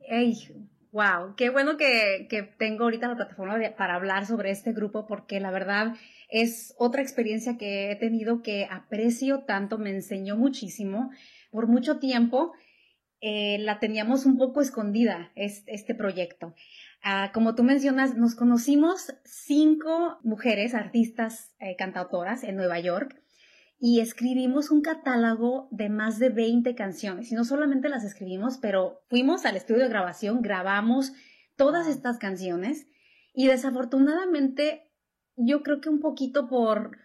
¡Ey! 0.00 0.34
¡Wow! 0.90 1.36
Qué 1.36 1.50
bueno 1.50 1.76
que, 1.76 2.26
tengo 2.58 2.82
ahorita 2.82 3.06
la 3.06 3.14
plataforma 3.14 3.60
para 3.78 3.94
hablar 3.94 4.26
sobre 4.26 4.50
este 4.50 4.72
grupo 4.72 5.06
porque 5.06 5.38
la 5.38 5.52
verdad 5.52 5.94
es 6.28 6.74
otra 6.78 7.00
experiencia 7.00 7.58
que 7.58 7.92
he 7.92 7.94
tenido 7.94 8.42
que 8.42 8.66
aprecio 8.68 9.44
tanto, 9.44 9.78
me 9.78 9.90
enseñó 9.90 10.34
muchísimo. 10.34 11.12
Por 11.52 11.68
mucho 11.68 12.00
tiempo 12.00 12.54
eh, 13.20 13.58
la 13.60 13.78
teníamos 13.78 14.26
un 14.26 14.36
poco 14.36 14.62
escondida, 14.62 15.30
este 15.36 15.94
proyecto. 15.94 16.56
Ah, 17.04 17.30
como 17.32 17.54
tú 17.54 17.62
mencionas, 17.62 18.16
nos 18.16 18.34
conocimos 18.34 19.14
cinco 19.24 20.18
mujeres, 20.24 20.74
artistas, 20.74 21.54
eh, 21.60 21.76
cantautoras 21.76 22.42
en 22.42 22.56
Nueva 22.56 22.80
York 22.80 23.22
y 23.78 24.00
escribimos 24.00 24.70
un 24.70 24.80
catálogo 24.80 25.68
de 25.70 25.88
más 25.88 26.18
de 26.18 26.30
20 26.30 26.74
canciones. 26.74 27.30
Y 27.30 27.34
no 27.34 27.44
solamente 27.44 27.88
las 27.88 28.04
escribimos, 28.04 28.58
pero 28.58 29.02
fuimos 29.08 29.44
al 29.44 29.56
estudio 29.56 29.82
de 29.82 29.88
grabación, 29.88 30.40
grabamos 30.40 31.12
todas 31.56 31.86
estas 31.86 32.18
canciones. 32.18 32.86
Y 33.34 33.46
desafortunadamente 33.46 34.90
yo 35.36 35.62
creo 35.62 35.80
que 35.80 35.90
un 35.90 36.00
poquito 36.00 36.48
por, 36.48 36.96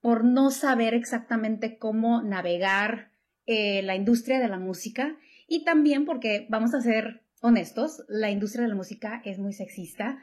por 0.00 0.24
no 0.24 0.50
saber 0.50 0.94
exactamente 0.94 1.76
cómo 1.78 2.22
navegar 2.22 3.10
eh, 3.46 3.82
la 3.82 3.96
industria 3.96 4.38
de 4.38 4.48
la 4.48 4.58
música 4.58 5.16
y 5.48 5.64
también 5.64 6.04
porque, 6.04 6.46
vamos 6.48 6.74
a 6.74 6.80
ser 6.80 7.24
honestos, 7.40 8.04
la 8.08 8.30
industria 8.30 8.62
de 8.62 8.68
la 8.68 8.76
música 8.76 9.20
es 9.24 9.40
muy 9.40 9.52
sexista 9.52 10.22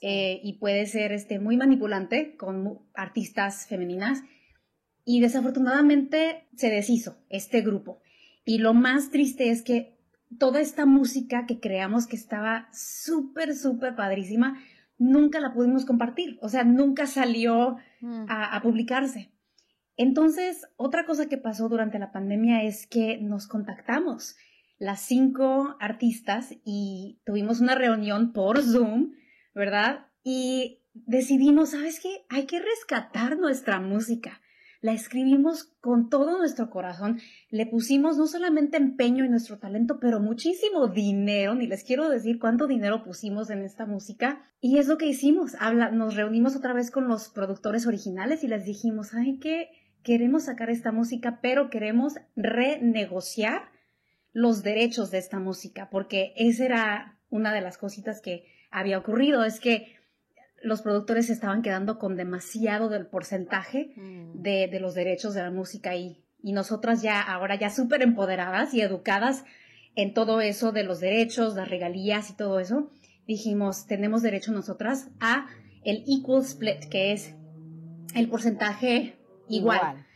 eh, 0.00 0.40
y 0.42 0.54
puede 0.58 0.86
ser 0.86 1.12
este, 1.12 1.38
muy 1.38 1.58
manipulante 1.58 2.36
con 2.36 2.80
artistas 2.94 3.66
femeninas 3.66 4.22
y 5.04 5.20
desafortunadamente 5.20 6.48
se 6.56 6.70
deshizo 6.70 7.18
este 7.28 7.60
grupo. 7.60 8.00
Y 8.44 8.58
lo 8.58 8.74
más 8.74 9.10
triste 9.10 9.50
es 9.50 9.62
que 9.62 9.98
toda 10.38 10.60
esta 10.60 10.86
música 10.86 11.46
que 11.46 11.60
creamos 11.60 12.06
que 12.06 12.16
estaba 12.16 12.68
súper, 12.72 13.54
súper 13.54 13.94
padrísima, 13.94 14.58
nunca 14.98 15.40
la 15.40 15.52
pudimos 15.52 15.84
compartir. 15.84 16.38
O 16.40 16.48
sea, 16.48 16.64
nunca 16.64 17.06
salió 17.06 17.76
mm. 18.00 18.26
a, 18.28 18.56
a 18.56 18.62
publicarse. 18.62 19.30
Entonces, 19.96 20.66
otra 20.76 21.06
cosa 21.06 21.28
que 21.28 21.38
pasó 21.38 21.68
durante 21.68 21.98
la 21.98 22.10
pandemia 22.10 22.64
es 22.64 22.86
que 22.86 23.18
nos 23.18 23.46
contactamos 23.46 24.36
las 24.78 25.00
cinco 25.00 25.76
artistas 25.80 26.54
y 26.64 27.20
tuvimos 27.24 27.60
una 27.60 27.76
reunión 27.76 28.32
por 28.32 28.60
Zoom, 28.60 29.12
¿verdad? 29.54 30.06
Y 30.24 30.80
decidimos, 30.94 31.70
¿sabes 31.70 32.00
qué? 32.00 32.26
Hay 32.28 32.46
que 32.46 32.58
rescatar 32.58 33.38
nuestra 33.38 33.78
música 33.78 34.40
la 34.84 34.92
escribimos 34.92 35.72
con 35.80 36.10
todo 36.10 36.36
nuestro 36.36 36.68
corazón, 36.68 37.18
le 37.48 37.64
pusimos 37.64 38.18
no 38.18 38.26
solamente 38.26 38.76
empeño 38.76 39.24
en 39.24 39.30
nuestro 39.30 39.58
talento, 39.58 39.98
pero 39.98 40.20
muchísimo 40.20 40.88
dinero, 40.88 41.54
ni 41.54 41.66
les 41.66 41.84
quiero 41.84 42.10
decir 42.10 42.38
cuánto 42.38 42.66
dinero 42.66 43.02
pusimos 43.02 43.48
en 43.48 43.62
esta 43.62 43.86
música, 43.86 44.44
y 44.60 44.76
es 44.76 44.86
lo 44.86 44.98
que 44.98 45.06
hicimos, 45.06 45.56
Habla, 45.58 45.90
nos 45.90 46.16
reunimos 46.16 46.54
otra 46.54 46.74
vez 46.74 46.90
con 46.90 47.08
los 47.08 47.30
productores 47.30 47.86
originales 47.86 48.44
y 48.44 48.48
les 48.48 48.66
dijimos, 48.66 49.14
ay, 49.14 49.38
que 49.38 49.70
queremos 50.02 50.42
sacar 50.42 50.68
esta 50.68 50.92
música, 50.92 51.38
pero 51.40 51.70
queremos 51.70 52.16
renegociar 52.36 53.62
los 54.34 54.62
derechos 54.62 55.10
de 55.10 55.16
esta 55.16 55.38
música, 55.38 55.88
porque 55.88 56.34
esa 56.36 56.62
era 56.62 57.18
una 57.30 57.54
de 57.54 57.62
las 57.62 57.78
cositas 57.78 58.20
que 58.20 58.44
había 58.70 58.98
ocurrido, 58.98 59.46
es 59.46 59.60
que 59.60 59.96
los 60.64 60.82
productores 60.82 61.26
se 61.26 61.32
estaban 61.32 61.62
quedando 61.62 61.98
con 61.98 62.16
demasiado 62.16 62.88
del 62.88 63.06
porcentaje 63.06 63.92
mm. 63.96 64.42
de, 64.42 64.78
los 64.80 64.94
derechos 64.94 65.34
de 65.34 65.42
la 65.42 65.50
música 65.50 65.94
y, 65.94 66.24
y 66.42 66.52
nosotras 66.52 67.02
ya 67.02 67.20
ahora 67.20 67.56
ya 67.56 67.70
súper 67.70 68.02
empoderadas 68.02 68.74
y 68.74 68.80
educadas 68.80 69.44
en 69.94 70.14
todo 70.14 70.40
eso 70.40 70.72
de 70.72 70.82
los 70.82 71.00
derechos, 71.00 71.54
las 71.54 71.68
regalías 71.68 72.30
y 72.30 72.34
todo 72.34 72.58
eso, 72.58 72.90
dijimos, 73.26 73.86
tenemos 73.86 74.22
derecho 74.22 74.52
nosotras 74.52 75.08
a 75.20 75.46
el 75.84 76.04
equal 76.06 76.42
split, 76.42 76.88
que 76.90 77.12
es 77.12 77.34
el 78.14 78.28
porcentaje 78.28 79.16
igual. 79.48 80.06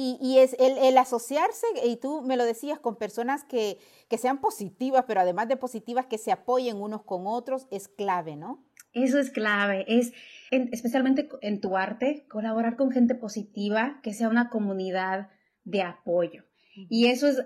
Y, 0.00 0.38
es 0.38 0.54
el, 0.60 0.96
asociarse, 0.96 1.66
y 1.84 1.96
tú 1.96 2.22
me 2.22 2.36
lo 2.36 2.44
decías, 2.44 2.78
con 2.78 2.94
personas 2.96 3.42
que, 3.42 3.78
que 4.08 4.16
sean 4.16 4.40
positivas, 4.40 5.04
pero 5.08 5.20
además 5.20 5.48
de 5.48 5.56
positivas, 5.56 6.06
que 6.06 6.18
se 6.18 6.30
apoyen 6.30 6.80
unos 6.80 7.02
con 7.02 7.26
otros, 7.26 7.66
es 7.72 7.88
clave, 7.88 8.36
¿no? 8.36 8.62
Eso 8.92 9.18
es 9.18 9.30
clave, 9.30 9.84
es 9.86 10.12
especialmente 10.50 11.28
en 11.42 11.60
tu 11.60 11.76
arte, 11.76 12.24
colaborar 12.28 12.76
con 12.76 12.90
gente 12.90 13.14
positiva, 13.14 14.00
que 14.02 14.14
sea 14.14 14.28
una 14.28 14.48
comunidad 14.48 15.28
de 15.64 15.82
apoyo. 15.82 16.44
Y 16.88 17.06
eso 17.06 17.26
es 17.26 17.44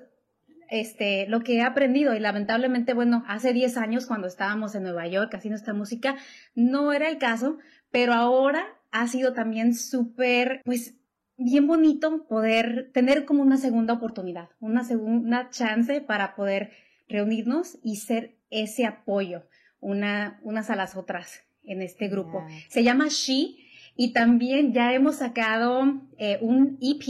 este, 0.71 1.27
lo 1.27 1.41
que 1.41 1.57
he 1.57 1.63
aprendido 1.63 2.15
y 2.15 2.21
lamentablemente, 2.21 2.95
bueno, 2.95 3.25
hace 3.27 3.53
10 3.53 3.77
años 3.77 4.07
cuando 4.07 4.27
estábamos 4.27 4.75
en 4.75 4.85
Nueva 4.85 5.07
York 5.07 5.35
haciendo 5.35 5.57
esta 5.57 5.75
música, 5.75 6.17
no 6.55 6.93
era 6.93 7.09
el 7.09 7.19
caso, 7.19 7.59
pero 7.91 8.15
ahora 8.15 8.65
ha 8.91 9.07
sido 9.09 9.33
también 9.33 9.75
súper, 9.75 10.63
pues, 10.65 10.95
bien 11.37 11.67
bonito 11.67 12.27
poder 12.27 12.91
tener 12.93 13.25
como 13.25 13.43
una 13.43 13.57
segunda 13.57 13.95
oportunidad, 13.95 14.51
una 14.61 14.85
segunda 14.85 15.51
chance 15.51 16.01
para 16.01 16.35
poder 16.37 16.71
reunirnos 17.09 17.79
y 17.83 17.97
ser 17.97 18.37
ese 18.51 18.87
apoyo 18.87 19.45
una, 19.83 20.40
unas 20.42 20.71
a 20.71 20.77
las 20.77 20.97
otras 20.97 21.42
en 21.64 21.83
este 21.83 22.09
grupo. 22.09 22.42
Se 22.68 22.83
llama 22.83 23.09
She 23.09 23.57
y 23.97 24.14
también 24.14 24.73
ya 24.73 24.95
hemos 24.95 25.16
sacado 25.16 26.01
eh, 26.16 26.38
un 26.40 26.79
EP 26.81 27.05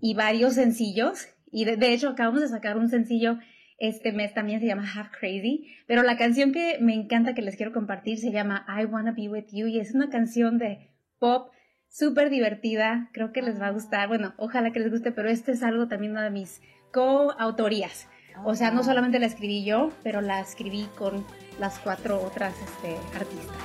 y 0.00 0.14
varios 0.14 0.54
sencillos. 0.54 1.28
Y 1.52 1.64
de, 1.64 1.92
hecho 1.92 2.08
acabamos 2.08 2.40
de 2.40 2.48
sacar 2.48 2.78
un 2.78 2.88
sencillo 2.88 3.38
este 3.78 4.12
mes 4.12 4.32
también 4.32 4.60
se 4.60 4.66
llama 4.66 4.90
Half 4.90 5.10
Crazy, 5.20 5.66
pero 5.86 6.02
la 6.02 6.16
canción 6.16 6.50
que 6.50 6.78
me 6.80 6.94
encanta 6.94 7.34
que 7.34 7.42
les 7.42 7.56
quiero 7.56 7.74
compartir 7.74 8.18
se 8.18 8.32
llama 8.32 8.64
I 8.68 8.86
Wanna 8.86 9.12
Be 9.12 9.28
With 9.28 9.48
You. 9.52 9.66
Y 9.66 9.78
es 9.78 9.94
una 9.94 10.08
canción 10.08 10.56
de 10.56 10.94
pop 11.18 11.50
súper 11.90 12.30
divertida, 12.30 13.10
creo 13.12 13.32
que 13.32 13.42
les 13.42 13.60
va 13.60 13.66
a 13.66 13.72
gustar, 13.72 14.08
bueno, 14.08 14.32
ojalá 14.38 14.72
que 14.72 14.80
les 14.80 14.90
guste, 14.90 15.12
pero 15.12 15.28
este 15.28 15.52
es 15.52 15.62
algo 15.62 15.88
también 15.88 16.12
una 16.12 16.24
de 16.24 16.30
mis 16.30 16.62
coautorías. 16.90 18.08
O 18.44 18.54
sea, 18.54 18.70
no 18.70 18.82
solamente 18.82 19.18
la 19.18 19.26
escribí 19.26 19.64
yo, 19.64 19.90
pero 20.02 20.20
la 20.20 20.40
escribí 20.40 20.86
con 20.96 21.24
las 21.58 21.78
cuatro 21.78 22.20
otras 22.22 22.54
este, 22.62 22.98
artistas. 23.16 23.56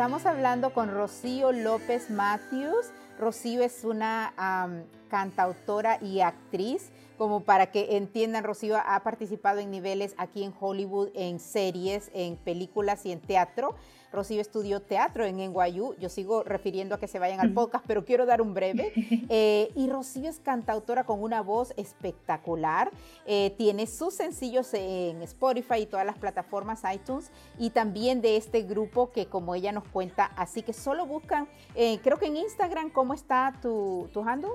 Estamos 0.00 0.24
hablando 0.24 0.72
con 0.72 0.90
Rocío 0.90 1.52
López 1.52 2.08
Matthews. 2.08 2.86
Rocío 3.18 3.62
es 3.62 3.84
una 3.84 4.32
cantautora 5.10 5.98
y 6.02 6.20
actriz. 6.20 6.90
Como 7.18 7.40
para 7.40 7.70
que 7.70 7.98
entiendan, 7.98 8.44
Rocío 8.44 8.78
ha 8.78 8.98
participado 9.00 9.58
en 9.58 9.70
niveles 9.70 10.14
aquí 10.16 10.42
en 10.42 10.54
Hollywood, 10.58 11.10
en 11.14 11.38
series, 11.38 12.10
en 12.14 12.38
películas 12.38 13.04
y 13.04 13.12
en 13.12 13.20
teatro. 13.20 13.74
Rocío 14.12 14.40
estudió 14.40 14.80
teatro 14.80 15.24
en 15.24 15.36
NYU. 15.36 15.94
Yo 15.98 16.08
sigo 16.08 16.42
refiriendo 16.42 16.94
a 16.94 16.98
que 16.98 17.06
se 17.06 17.18
vayan 17.18 17.40
al 17.40 17.52
podcast, 17.52 17.84
pero 17.86 18.04
quiero 18.04 18.26
dar 18.26 18.42
un 18.42 18.54
breve. 18.54 18.92
Eh, 19.32 19.70
y 19.76 19.88
Rocío 19.88 20.28
es 20.28 20.40
cantautora 20.40 21.04
con 21.04 21.22
una 21.22 21.40
voz 21.40 21.72
espectacular. 21.76 22.90
Eh, 23.26 23.54
tiene 23.56 23.86
sus 23.86 24.14
sencillos 24.14 24.74
en 24.74 25.22
Spotify 25.22 25.82
y 25.82 25.86
todas 25.86 26.04
las 26.04 26.18
plataformas 26.18 26.82
iTunes 26.92 27.30
y 27.58 27.70
también 27.70 28.20
de 28.20 28.36
este 28.36 28.62
grupo 28.62 29.12
que 29.12 29.26
como 29.26 29.54
ella 29.54 29.72
nos 29.72 29.84
cuenta, 29.84 30.26
así 30.36 30.62
que 30.62 30.72
solo 30.72 31.06
buscan, 31.06 31.48
eh, 31.74 31.98
creo 32.02 32.18
que 32.18 32.26
en 32.26 32.38
Instagram, 32.38 32.90
¿cómo 32.90 33.14
está 33.14 33.54
tu, 33.62 34.08
tu 34.12 34.20
handle? 34.20 34.50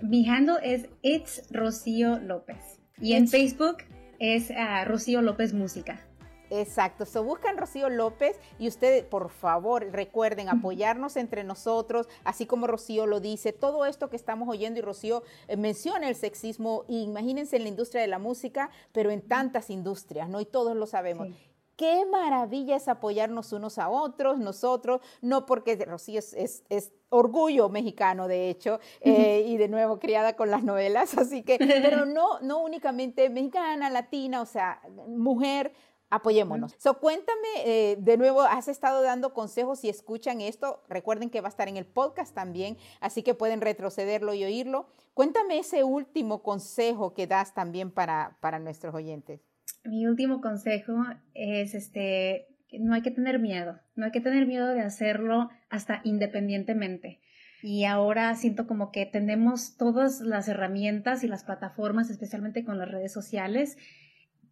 Mi 0.00 0.28
handle 0.28 0.58
es 0.62 0.88
It's 1.02 1.42
Rocío 1.50 2.18
López 2.18 2.80
y 3.00 3.14
en 3.14 3.28
Facebook 3.28 3.78
es 4.18 4.50
uh, 4.50 4.84
Rocío 4.86 5.22
López 5.22 5.52
Música. 5.52 6.05
Exacto, 6.50 7.06
so 7.06 7.24
buscan 7.24 7.56
Rocío 7.56 7.88
López 7.88 8.38
y 8.58 8.68
ustedes, 8.68 9.04
por 9.04 9.30
favor, 9.30 9.86
recuerden 9.90 10.48
apoyarnos 10.48 11.16
entre 11.16 11.44
nosotros, 11.44 12.08
así 12.24 12.46
como 12.46 12.66
Rocío 12.66 13.06
lo 13.06 13.20
dice, 13.20 13.52
todo 13.52 13.84
esto 13.84 14.08
que 14.10 14.16
estamos 14.16 14.48
oyendo 14.48 14.78
y 14.78 14.82
Rocío 14.82 15.22
eh, 15.48 15.56
menciona 15.56 16.08
el 16.08 16.14
sexismo, 16.14 16.84
imagínense 16.88 17.56
en 17.56 17.62
la 17.62 17.68
industria 17.68 18.02
de 18.02 18.08
la 18.08 18.18
música, 18.18 18.70
pero 18.92 19.10
en 19.10 19.22
tantas 19.22 19.70
industrias, 19.70 20.28
¿no? 20.28 20.40
Y 20.40 20.46
todos 20.46 20.76
lo 20.76 20.86
sabemos. 20.86 21.28
Qué 21.76 22.06
maravilla 22.06 22.76
es 22.76 22.88
apoyarnos 22.88 23.52
unos 23.52 23.76
a 23.78 23.90
otros, 23.90 24.38
nosotros, 24.38 25.02
no 25.20 25.44
porque 25.44 25.76
Rocío 25.84 26.18
es, 26.18 26.64
es, 26.68 26.92
orgullo 27.10 27.68
mexicano, 27.68 28.28
de 28.28 28.50
hecho, 28.50 28.80
eh, 29.00 29.44
y 29.46 29.58
de 29.58 29.68
nuevo 29.68 29.98
criada 29.98 30.34
con 30.36 30.50
las 30.50 30.62
novelas, 30.64 31.16
así 31.18 31.42
que, 31.42 31.58
pero 31.58 32.06
no, 32.06 32.40
no 32.40 32.62
únicamente 32.62 33.28
mexicana, 33.28 33.90
latina, 33.90 34.40
o 34.40 34.46
sea, 34.46 34.80
mujer, 35.06 35.72
apoyémonos. 36.10 36.74
So, 36.78 36.98
cuéntame, 36.98 37.48
eh, 37.64 37.96
de 37.98 38.16
nuevo, 38.16 38.42
has 38.42 38.68
estado 38.68 39.02
dando 39.02 39.32
consejos 39.32 39.84
y 39.84 39.88
escuchan 39.88 40.40
esto. 40.40 40.82
Recuerden 40.88 41.30
que 41.30 41.40
va 41.40 41.48
a 41.48 41.50
estar 41.50 41.68
en 41.68 41.76
el 41.76 41.86
podcast 41.86 42.34
también, 42.34 42.76
así 43.00 43.22
que 43.22 43.34
pueden 43.34 43.60
retrocederlo 43.60 44.34
y 44.34 44.44
oírlo. 44.44 44.88
Cuéntame 45.14 45.58
ese 45.58 45.84
último 45.84 46.42
consejo 46.42 47.14
que 47.14 47.26
das 47.26 47.54
también 47.54 47.90
para, 47.90 48.36
para 48.40 48.58
nuestros 48.58 48.94
oyentes. 48.94 49.40
Mi 49.84 50.06
último 50.06 50.40
consejo 50.40 50.94
es 51.34 51.74
este, 51.74 52.48
no 52.80 52.94
hay 52.94 53.02
que 53.02 53.10
tener 53.10 53.38
miedo, 53.38 53.78
no 53.94 54.06
hay 54.06 54.12
que 54.12 54.20
tener 54.20 54.46
miedo 54.46 54.68
de 54.68 54.80
hacerlo 54.80 55.48
hasta 55.70 56.00
independientemente. 56.04 57.20
Y 57.62 57.84
ahora 57.84 58.34
siento 58.34 58.66
como 58.66 58.92
que 58.92 59.06
tenemos 59.06 59.76
todas 59.76 60.20
las 60.20 60.48
herramientas 60.48 61.24
y 61.24 61.28
las 61.28 61.44
plataformas, 61.44 62.10
especialmente 62.10 62.64
con 62.64 62.78
las 62.78 62.90
redes 62.90 63.12
sociales, 63.12 63.76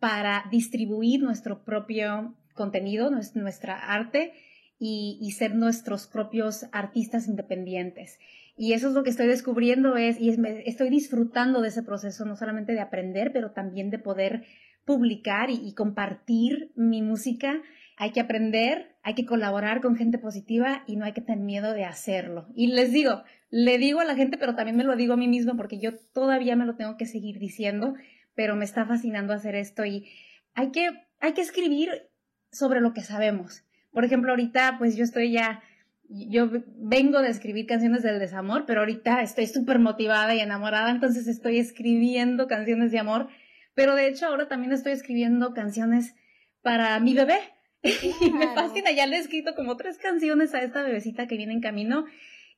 para 0.04 0.44
distribuir 0.50 1.22
nuestro 1.22 1.64
propio 1.64 2.34
contenido, 2.52 3.08
nuestra 3.10 3.74
arte 3.74 4.34
y, 4.78 5.30
ser 5.30 5.54
nuestros 5.54 6.06
propios 6.06 6.66
artistas 6.72 7.26
independientes. 7.26 8.18
Y 8.54 8.74
eso 8.74 8.88
es 8.88 8.92
lo 8.92 9.02
que 9.02 9.08
estoy 9.08 9.28
descubriendo 9.28 9.96
es, 9.96 10.20
y 10.20 10.28
estoy 10.66 10.90
disfrutando 10.90 11.62
de 11.62 11.68
ese 11.68 11.82
proceso, 11.82 12.26
no 12.26 12.36
solamente 12.36 12.74
de 12.74 12.80
aprender, 12.80 13.32
pero 13.32 13.52
también 13.52 13.88
de 13.88 13.98
poder 13.98 14.44
publicar 14.84 15.48
y, 15.48 15.72
compartir 15.72 16.70
mi 16.76 17.00
música. 17.00 17.62
Hay 17.96 18.10
que 18.10 18.20
aprender, 18.20 18.96
hay 19.02 19.14
que 19.14 19.24
colaborar 19.24 19.80
con 19.80 19.96
gente 19.96 20.18
positiva 20.18 20.84
y 20.86 20.96
no 20.96 21.06
hay 21.06 21.14
que 21.14 21.22
tener 21.22 21.42
miedo 21.42 21.72
de 21.72 21.86
hacerlo. 21.86 22.46
Y 22.54 22.66
les 22.66 22.92
digo, 22.92 23.22
le 23.48 23.78
digo 23.78 24.00
a 24.00 24.04
la 24.04 24.16
gente, 24.16 24.36
pero 24.36 24.54
también 24.54 24.76
me 24.76 24.84
lo 24.84 24.96
digo 24.96 25.14
a 25.14 25.16
mí 25.16 25.28
misma 25.28 25.56
porque 25.56 25.78
yo 25.78 25.92
todavía 26.12 26.56
me 26.56 26.66
lo 26.66 26.76
tengo 26.76 26.98
que 26.98 27.06
seguir 27.06 27.38
diciendo 27.38 27.94
pero 28.34 28.56
me 28.56 28.64
está 28.64 28.84
fascinando 28.86 29.32
hacer 29.32 29.54
esto 29.54 29.84
y 29.84 30.08
hay 30.54 30.70
que, 30.70 30.90
hay 31.20 31.32
que 31.32 31.40
escribir 31.40 32.08
sobre 32.50 32.80
lo 32.80 32.92
que 32.92 33.02
sabemos. 33.02 33.64
Por 33.92 34.04
ejemplo, 34.04 34.30
ahorita 34.30 34.76
pues 34.78 34.96
yo 34.96 35.04
estoy 35.04 35.32
ya, 35.32 35.62
yo 36.08 36.48
vengo 36.76 37.20
de 37.22 37.28
escribir 37.28 37.66
canciones 37.66 38.02
del 38.02 38.18
desamor, 38.18 38.64
pero 38.66 38.80
ahorita 38.80 39.22
estoy 39.22 39.46
súper 39.46 39.78
motivada 39.78 40.34
y 40.34 40.40
enamorada, 40.40 40.90
entonces 40.90 41.26
estoy 41.26 41.58
escribiendo 41.58 42.46
canciones 42.46 42.92
de 42.92 42.98
amor, 42.98 43.28
pero 43.74 43.94
de 43.94 44.08
hecho 44.08 44.26
ahora 44.26 44.48
también 44.48 44.72
estoy 44.72 44.92
escribiendo 44.92 45.54
canciones 45.54 46.14
para 46.62 46.98
mi 47.00 47.14
bebé. 47.14 47.38
Y 48.20 48.30
me 48.30 48.48
fascina, 48.54 48.92
ya 48.92 49.06
le 49.06 49.16
he 49.16 49.20
escrito 49.20 49.54
como 49.54 49.76
tres 49.76 49.98
canciones 49.98 50.54
a 50.54 50.62
esta 50.62 50.82
bebecita 50.82 51.26
que 51.26 51.36
viene 51.36 51.52
en 51.52 51.60
camino 51.60 52.06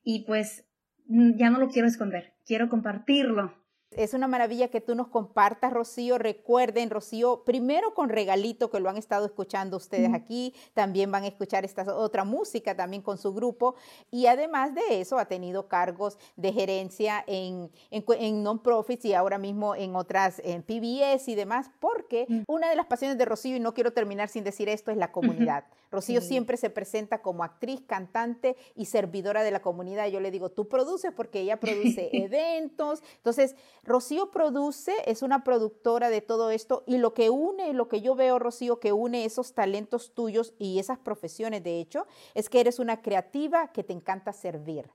y 0.01 0.23
pues 0.25 0.65
ya 1.09 1.49
no 1.49 1.59
lo 1.59 1.67
quiero 1.67 1.87
esconder, 1.87 2.33
quiero 2.45 2.69
compartirlo 2.69 3.53
es 3.91 4.13
una 4.13 4.27
maravilla 4.27 4.67
que 4.67 4.81
tú 4.81 4.95
nos 4.95 5.07
compartas, 5.07 5.71
Rocío. 5.71 6.17
Recuerden, 6.17 6.89
Rocío, 6.89 7.43
primero 7.45 7.93
con 7.93 8.09
regalito 8.09 8.69
que 8.69 8.79
lo 8.79 8.89
han 8.89 8.97
estado 8.97 9.25
escuchando 9.25 9.77
ustedes 9.77 10.13
aquí, 10.13 10.53
también 10.73 11.11
van 11.11 11.23
a 11.23 11.27
escuchar 11.27 11.65
esta 11.65 11.95
otra 11.95 12.23
música 12.23 12.75
también 12.75 13.01
con 13.01 13.17
su 13.17 13.33
grupo 13.33 13.75
y 14.11 14.25
además 14.25 14.75
de 14.75 14.99
eso 14.99 15.17
ha 15.17 15.25
tenido 15.25 15.67
cargos 15.67 16.17
de 16.35 16.51
gerencia 16.53 17.23
en, 17.27 17.71
en, 17.89 18.43
non-profits 18.43 19.05
y 19.05 19.13
ahora 19.13 19.37
mismo 19.37 19.75
en 19.75 19.95
otras, 19.95 20.41
en 20.43 20.63
PBS 20.63 21.29
y 21.29 21.35
demás, 21.35 21.71
porque 21.79 22.27
una 22.47 22.69
de 22.69 22.75
las 22.75 22.87
pasiones 22.87 23.17
de 23.17 23.25
Rocío, 23.25 23.55
y 23.55 23.59
no 23.59 23.73
quiero 23.73 23.93
terminar 23.93 24.29
sin 24.29 24.43
decir 24.43 24.69
esto, 24.69 24.91
es 24.91 24.97
la 24.97 25.11
comunidad. 25.11 25.65
Rocío 25.91 26.21
siempre 26.21 26.57
se 26.57 26.69
presenta 26.69 27.21
como 27.21 27.43
actriz, 27.43 27.81
cantante 27.87 28.57
y 28.75 28.85
servidora 28.85 29.43
de 29.43 29.51
la 29.51 29.61
comunidad. 29.61 30.07
Yo 30.07 30.19
le 30.19 30.31
digo, 30.31 30.49
tú 30.49 30.67
produces 30.67 31.13
porque 31.13 31.39
ella 31.39 31.59
produce 31.59 32.09
eventos. 32.13 33.01
Entonces, 33.17 33.55
Rocío 33.83 34.31
produce, 34.31 34.93
es 35.05 35.21
una 35.21 35.43
productora 35.43 36.09
de 36.09 36.21
todo 36.21 36.51
esto 36.51 36.83
y 36.85 36.97
lo 36.97 37.13
que 37.13 37.29
une, 37.29 37.73
lo 37.73 37.87
que 37.87 38.01
yo 38.01 38.15
veo, 38.15 38.39
Rocío, 38.39 38.79
que 38.79 38.93
une 38.93 39.25
esos 39.25 39.53
talentos 39.53 40.13
tuyos 40.13 40.53
y 40.57 40.79
esas 40.79 40.99
profesiones, 40.99 41.63
de 41.63 41.79
hecho, 41.79 42.05
es 42.33 42.49
que 42.49 42.59
eres 42.59 42.79
una 42.79 43.01
creativa 43.01 43.71
que 43.71 43.83
te 43.83 43.93
encanta 43.93 44.33
servir. 44.33 44.89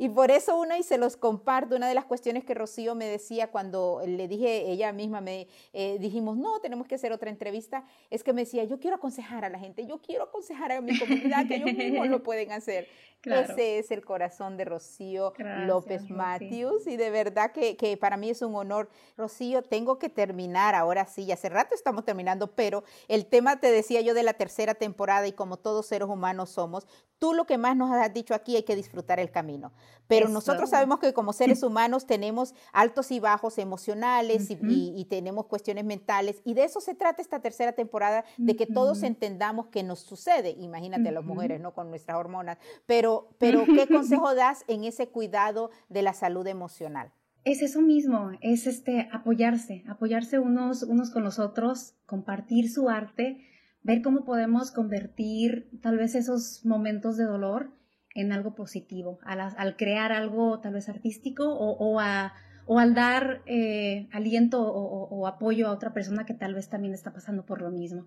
Y 0.00 0.08
por 0.08 0.30
eso 0.30 0.56
una, 0.56 0.78
y 0.78 0.84
se 0.84 0.96
los 0.96 1.16
comparto, 1.16 1.74
una 1.74 1.88
de 1.88 1.94
las 1.94 2.04
cuestiones 2.04 2.44
que 2.44 2.54
Rocío 2.54 2.94
me 2.94 3.06
decía 3.06 3.50
cuando 3.50 4.00
le 4.06 4.28
dije, 4.28 4.70
ella 4.70 4.92
misma 4.92 5.20
me 5.20 5.48
eh, 5.72 5.98
dijimos, 5.98 6.36
no, 6.36 6.60
tenemos 6.60 6.86
que 6.86 6.94
hacer 6.94 7.12
otra 7.12 7.30
entrevista, 7.30 7.84
es 8.08 8.22
que 8.22 8.32
me 8.32 8.42
decía, 8.42 8.62
yo 8.62 8.78
quiero 8.78 8.94
aconsejar 8.94 9.44
a 9.44 9.48
la 9.48 9.58
gente, 9.58 9.84
yo 9.86 10.00
quiero 10.00 10.22
aconsejar 10.22 10.70
a 10.70 10.80
mi 10.80 10.96
comunidad 10.96 11.48
que 11.48 11.56
ellos 11.56 11.74
mismos 11.74 12.06
lo 12.06 12.22
pueden 12.22 12.52
hacer. 12.52 12.86
Ese 13.24 13.78
es 13.78 13.90
el 13.90 14.04
corazón 14.04 14.56
de 14.56 14.64
Rocío 14.64 15.32
López 15.66 16.08
Matthews 16.08 16.86
y 16.86 16.96
de 16.96 17.10
verdad 17.10 17.50
que, 17.50 17.76
que, 17.76 17.96
para 17.96 18.16
mí 18.16 18.30
es 18.30 18.42
un 18.42 18.54
honor. 18.54 18.88
Rocío, 19.16 19.62
tengo 19.62 19.98
que 19.98 20.08
terminar 20.08 20.76
ahora 20.76 21.04
sí, 21.06 21.30
hace 21.32 21.48
rato 21.48 21.74
estamos 21.74 22.04
terminando, 22.04 22.52
pero 22.54 22.84
el 23.08 23.26
tema 23.26 23.58
te 23.58 23.72
decía 23.72 24.00
yo 24.02 24.14
de 24.14 24.22
la 24.22 24.34
tercera 24.34 24.74
temporada 24.74 25.26
y 25.26 25.32
como 25.32 25.56
todos 25.56 25.86
seres 25.86 26.08
humanos 26.08 26.50
somos, 26.50 26.86
tú 27.18 27.34
lo 27.34 27.44
que 27.44 27.58
más 27.58 27.76
nos 27.76 27.90
has 27.90 28.14
dicho 28.14 28.34
aquí 28.34 28.54
hay 28.54 28.62
que 28.62 28.76
disfrutar 28.76 29.18
el 29.18 29.32
camino. 29.32 29.72
Pero 30.08 30.28
nosotros 30.28 30.70
sabemos 30.70 30.98
que 30.98 31.12
como 31.12 31.32
seres 31.32 31.62
humanos 31.62 32.06
tenemos 32.06 32.54
altos 32.72 33.10
y 33.10 33.20
bajos 33.20 33.58
emocionales 33.58 34.48
y, 34.50 35.04
tenemos 35.08 35.46
cuestiones 35.46 35.84
mentales 35.84 36.40
y 36.44 36.54
de 36.54 36.64
eso 36.64 36.80
se 36.80 36.94
trata 36.94 37.22
esta 37.22 37.40
tercera 37.40 37.72
temporada, 37.72 38.24
de 38.36 38.56
que 38.56 38.66
todos 38.66 39.02
entendamos 39.02 39.66
qué 39.66 39.82
nos 39.82 40.00
sucede. 40.00 40.56
Imagínate 40.58 41.12
las 41.12 41.24
mujeres, 41.24 41.60
¿no? 41.60 41.74
Con 41.74 41.90
nuestras 41.90 42.16
hormonas. 42.16 42.58
Pero, 42.86 43.28
pero 43.38 43.64
¿qué 43.66 43.86
consejo 43.86 44.34
das 44.34 44.64
en 44.66 44.84
ese 44.84 45.08
cuidado 45.08 45.70
de 45.88 46.02
la 46.02 46.14
salud 46.14 46.46
emocional? 46.46 47.12
Es 47.44 47.62
eso 47.62 47.80
mismo, 47.80 48.32
es 48.40 48.66
este 48.66 49.08
apoyarse, 49.12 49.84
apoyarse 49.86 50.38
unos, 50.38 50.82
unos 50.82 51.10
con 51.10 51.22
los 51.22 51.38
otros, 51.38 51.94
compartir 52.04 52.70
su 52.70 52.88
arte, 52.88 53.42
ver 53.82 54.02
cómo 54.02 54.24
podemos 54.24 54.70
convertir 54.70 55.70
tal 55.80 55.96
vez 55.96 56.14
esos 56.14 56.64
momentos 56.66 57.16
de 57.16 57.24
dolor 57.24 57.77
en 58.14 58.32
algo 58.32 58.54
positivo, 58.54 59.18
al, 59.22 59.76
crear 59.76 60.12
algo 60.12 60.60
tal 60.60 60.74
vez 60.74 60.88
artístico 60.88 61.44
o, 61.48 62.00
al 62.00 62.94
dar 62.94 63.42
eh, 63.46 64.08
aliento 64.12 64.60
o, 64.62 65.26
apoyo 65.26 65.68
a 65.68 65.72
otra 65.72 65.92
persona 65.92 66.26
que 66.26 66.34
tal 66.34 66.54
vez 66.54 66.68
también 66.68 66.94
está 66.94 67.12
pasando 67.12 67.44
por 67.44 67.62
lo 67.62 67.70
mismo. 67.70 68.06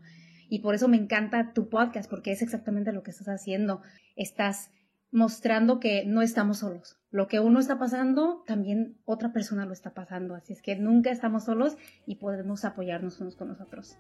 Y 0.50 0.60
por 0.60 0.76
eso 0.76 0.90
me 0.90 0.98
encanta 0.98 1.54
tu 1.54 1.70
podcast, 1.70 2.10
porque 2.10 2.34
es 2.34 2.42
exactamente 2.42 2.92
lo 2.92 3.04
que 3.04 3.12
estás 3.12 3.30
haciendo. 3.30 3.82
Estás 4.18 4.70
mostrando 5.10 5.80
que 5.80 6.04
no 6.06 6.22
estamos 6.22 6.60
solos. 6.60 6.98
Lo 7.10 7.28
que 7.28 7.40
uno 7.40 7.60
está 7.60 7.80
pasando, 7.80 8.44
también 8.46 8.98
otra 9.06 9.32
persona 9.32 9.66
lo 9.66 9.72
está 9.72 9.94
pasando. 9.94 10.36
Así 10.36 10.52
es 10.52 10.62
que 10.62 10.76
nunca 10.76 11.10
estamos 11.10 11.46
solos 11.46 11.78
y 12.06 12.16
podemos 12.16 12.66
apoyarnos 12.66 13.22
unos 13.22 13.38
con 13.38 13.48
nosotros. 13.48 13.98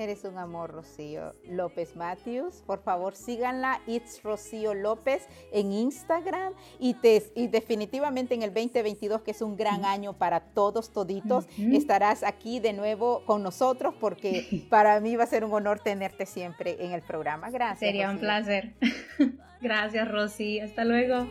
Eres 0.00 0.24
un 0.24 0.38
amor, 0.38 0.70
Rocío 0.70 1.34
López 1.44 1.94
Matthews. 1.94 2.62
Por 2.66 2.82
favor, 2.82 3.14
síganla, 3.14 3.82
It's 3.86 4.22
Rocío 4.22 4.72
López 4.72 5.28
en 5.52 5.72
Instagram 5.72 6.54
y, 6.78 6.96
y 7.34 7.48
definitivamente 7.48 8.34
en 8.34 8.42
el 8.42 8.48
2022, 8.54 9.20
que 9.20 9.32
es 9.32 9.42
un 9.42 9.58
gran 9.58 9.84
año 9.84 10.14
para 10.14 10.40
todos, 10.40 10.90
toditos, 10.90 11.46
estarás 11.58 12.22
aquí 12.22 12.60
de 12.60 12.72
nuevo 12.72 13.26
con 13.26 13.42
nosotros 13.42 13.94
porque 14.00 14.64
para 14.70 14.98
mí 15.00 15.16
va 15.16 15.24
a 15.24 15.26
ser 15.26 15.44
un 15.44 15.52
honor 15.52 15.80
tenerte 15.80 16.24
siempre 16.24 16.82
en 16.82 16.92
el 16.92 17.02
programa. 17.02 17.50
Gracias. 17.50 17.80
Sería 17.80 18.08
un 18.08 18.20
placer. 18.20 18.72
Gracias, 19.60 20.10
Rosy. 20.10 20.60
Hasta 20.60 20.86
luego. 20.86 21.26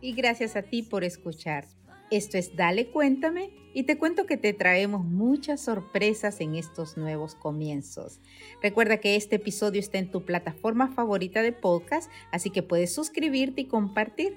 Y 0.00 0.12
gracias 0.12 0.54
a 0.54 0.62
ti 0.62 0.82
por 0.82 1.02
escuchar. 1.02 1.64
Esto 2.16 2.38
es 2.38 2.54
Dale 2.54 2.90
Cuéntame 2.90 3.50
y 3.74 3.82
te 3.82 3.98
cuento 3.98 4.24
que 4.24 4.36
te 4.36 4.52
traemos 4.52 5.04
muchas 5.04 5.60
sorpresas 5.60 6.40
en 6.40 6.54
estos 6.54 6.96
nuevos 6.96 7.34
comienzos. 7.34 8.20
Recuerda 8.62 8.98
que 8.98 9.16
este 9.16 9.34
episodio 9.34 9.80
está 9.80 9.98
en 9.98 10.12
tu 10.12 10.24
plataforma 10.24 10.92
favorita 10.92 11.42
de 11.42 11.50
podcast, 11.50 12.08
así 12.30 12.50
que 12.50 12.62
puedes 12.62 12.94
suscribirte 12.94 13.62
y 13.62 13.64
compartir. 13.66 14.36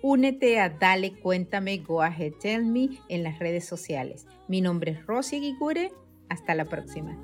Únete 0.00 0.58
a 0.58 0.70
Dale 0.70 1.20
Cuéntame 1.20 1.76
Go 1.76 2.00
Ahead 2.00 2.32
Tell 2.40 2.64
Me 2.64 2.98
en 3.10 3.24
las 3.24 3.38
redes 3.38 3.66
sociales. 3.66 4.26
Mi 4.48 4.62
nombre 4.62 4.92
es 4.92 5.04
Rosy 5.04 5.38
Guigure. 5.38 5.92
Hasta 6.30 6.54
la 6.54 6.64
próxima. 6.64 7.14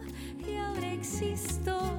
Y 0.47 0.57
ahora 0.57 0.93
existo 0.93 1.97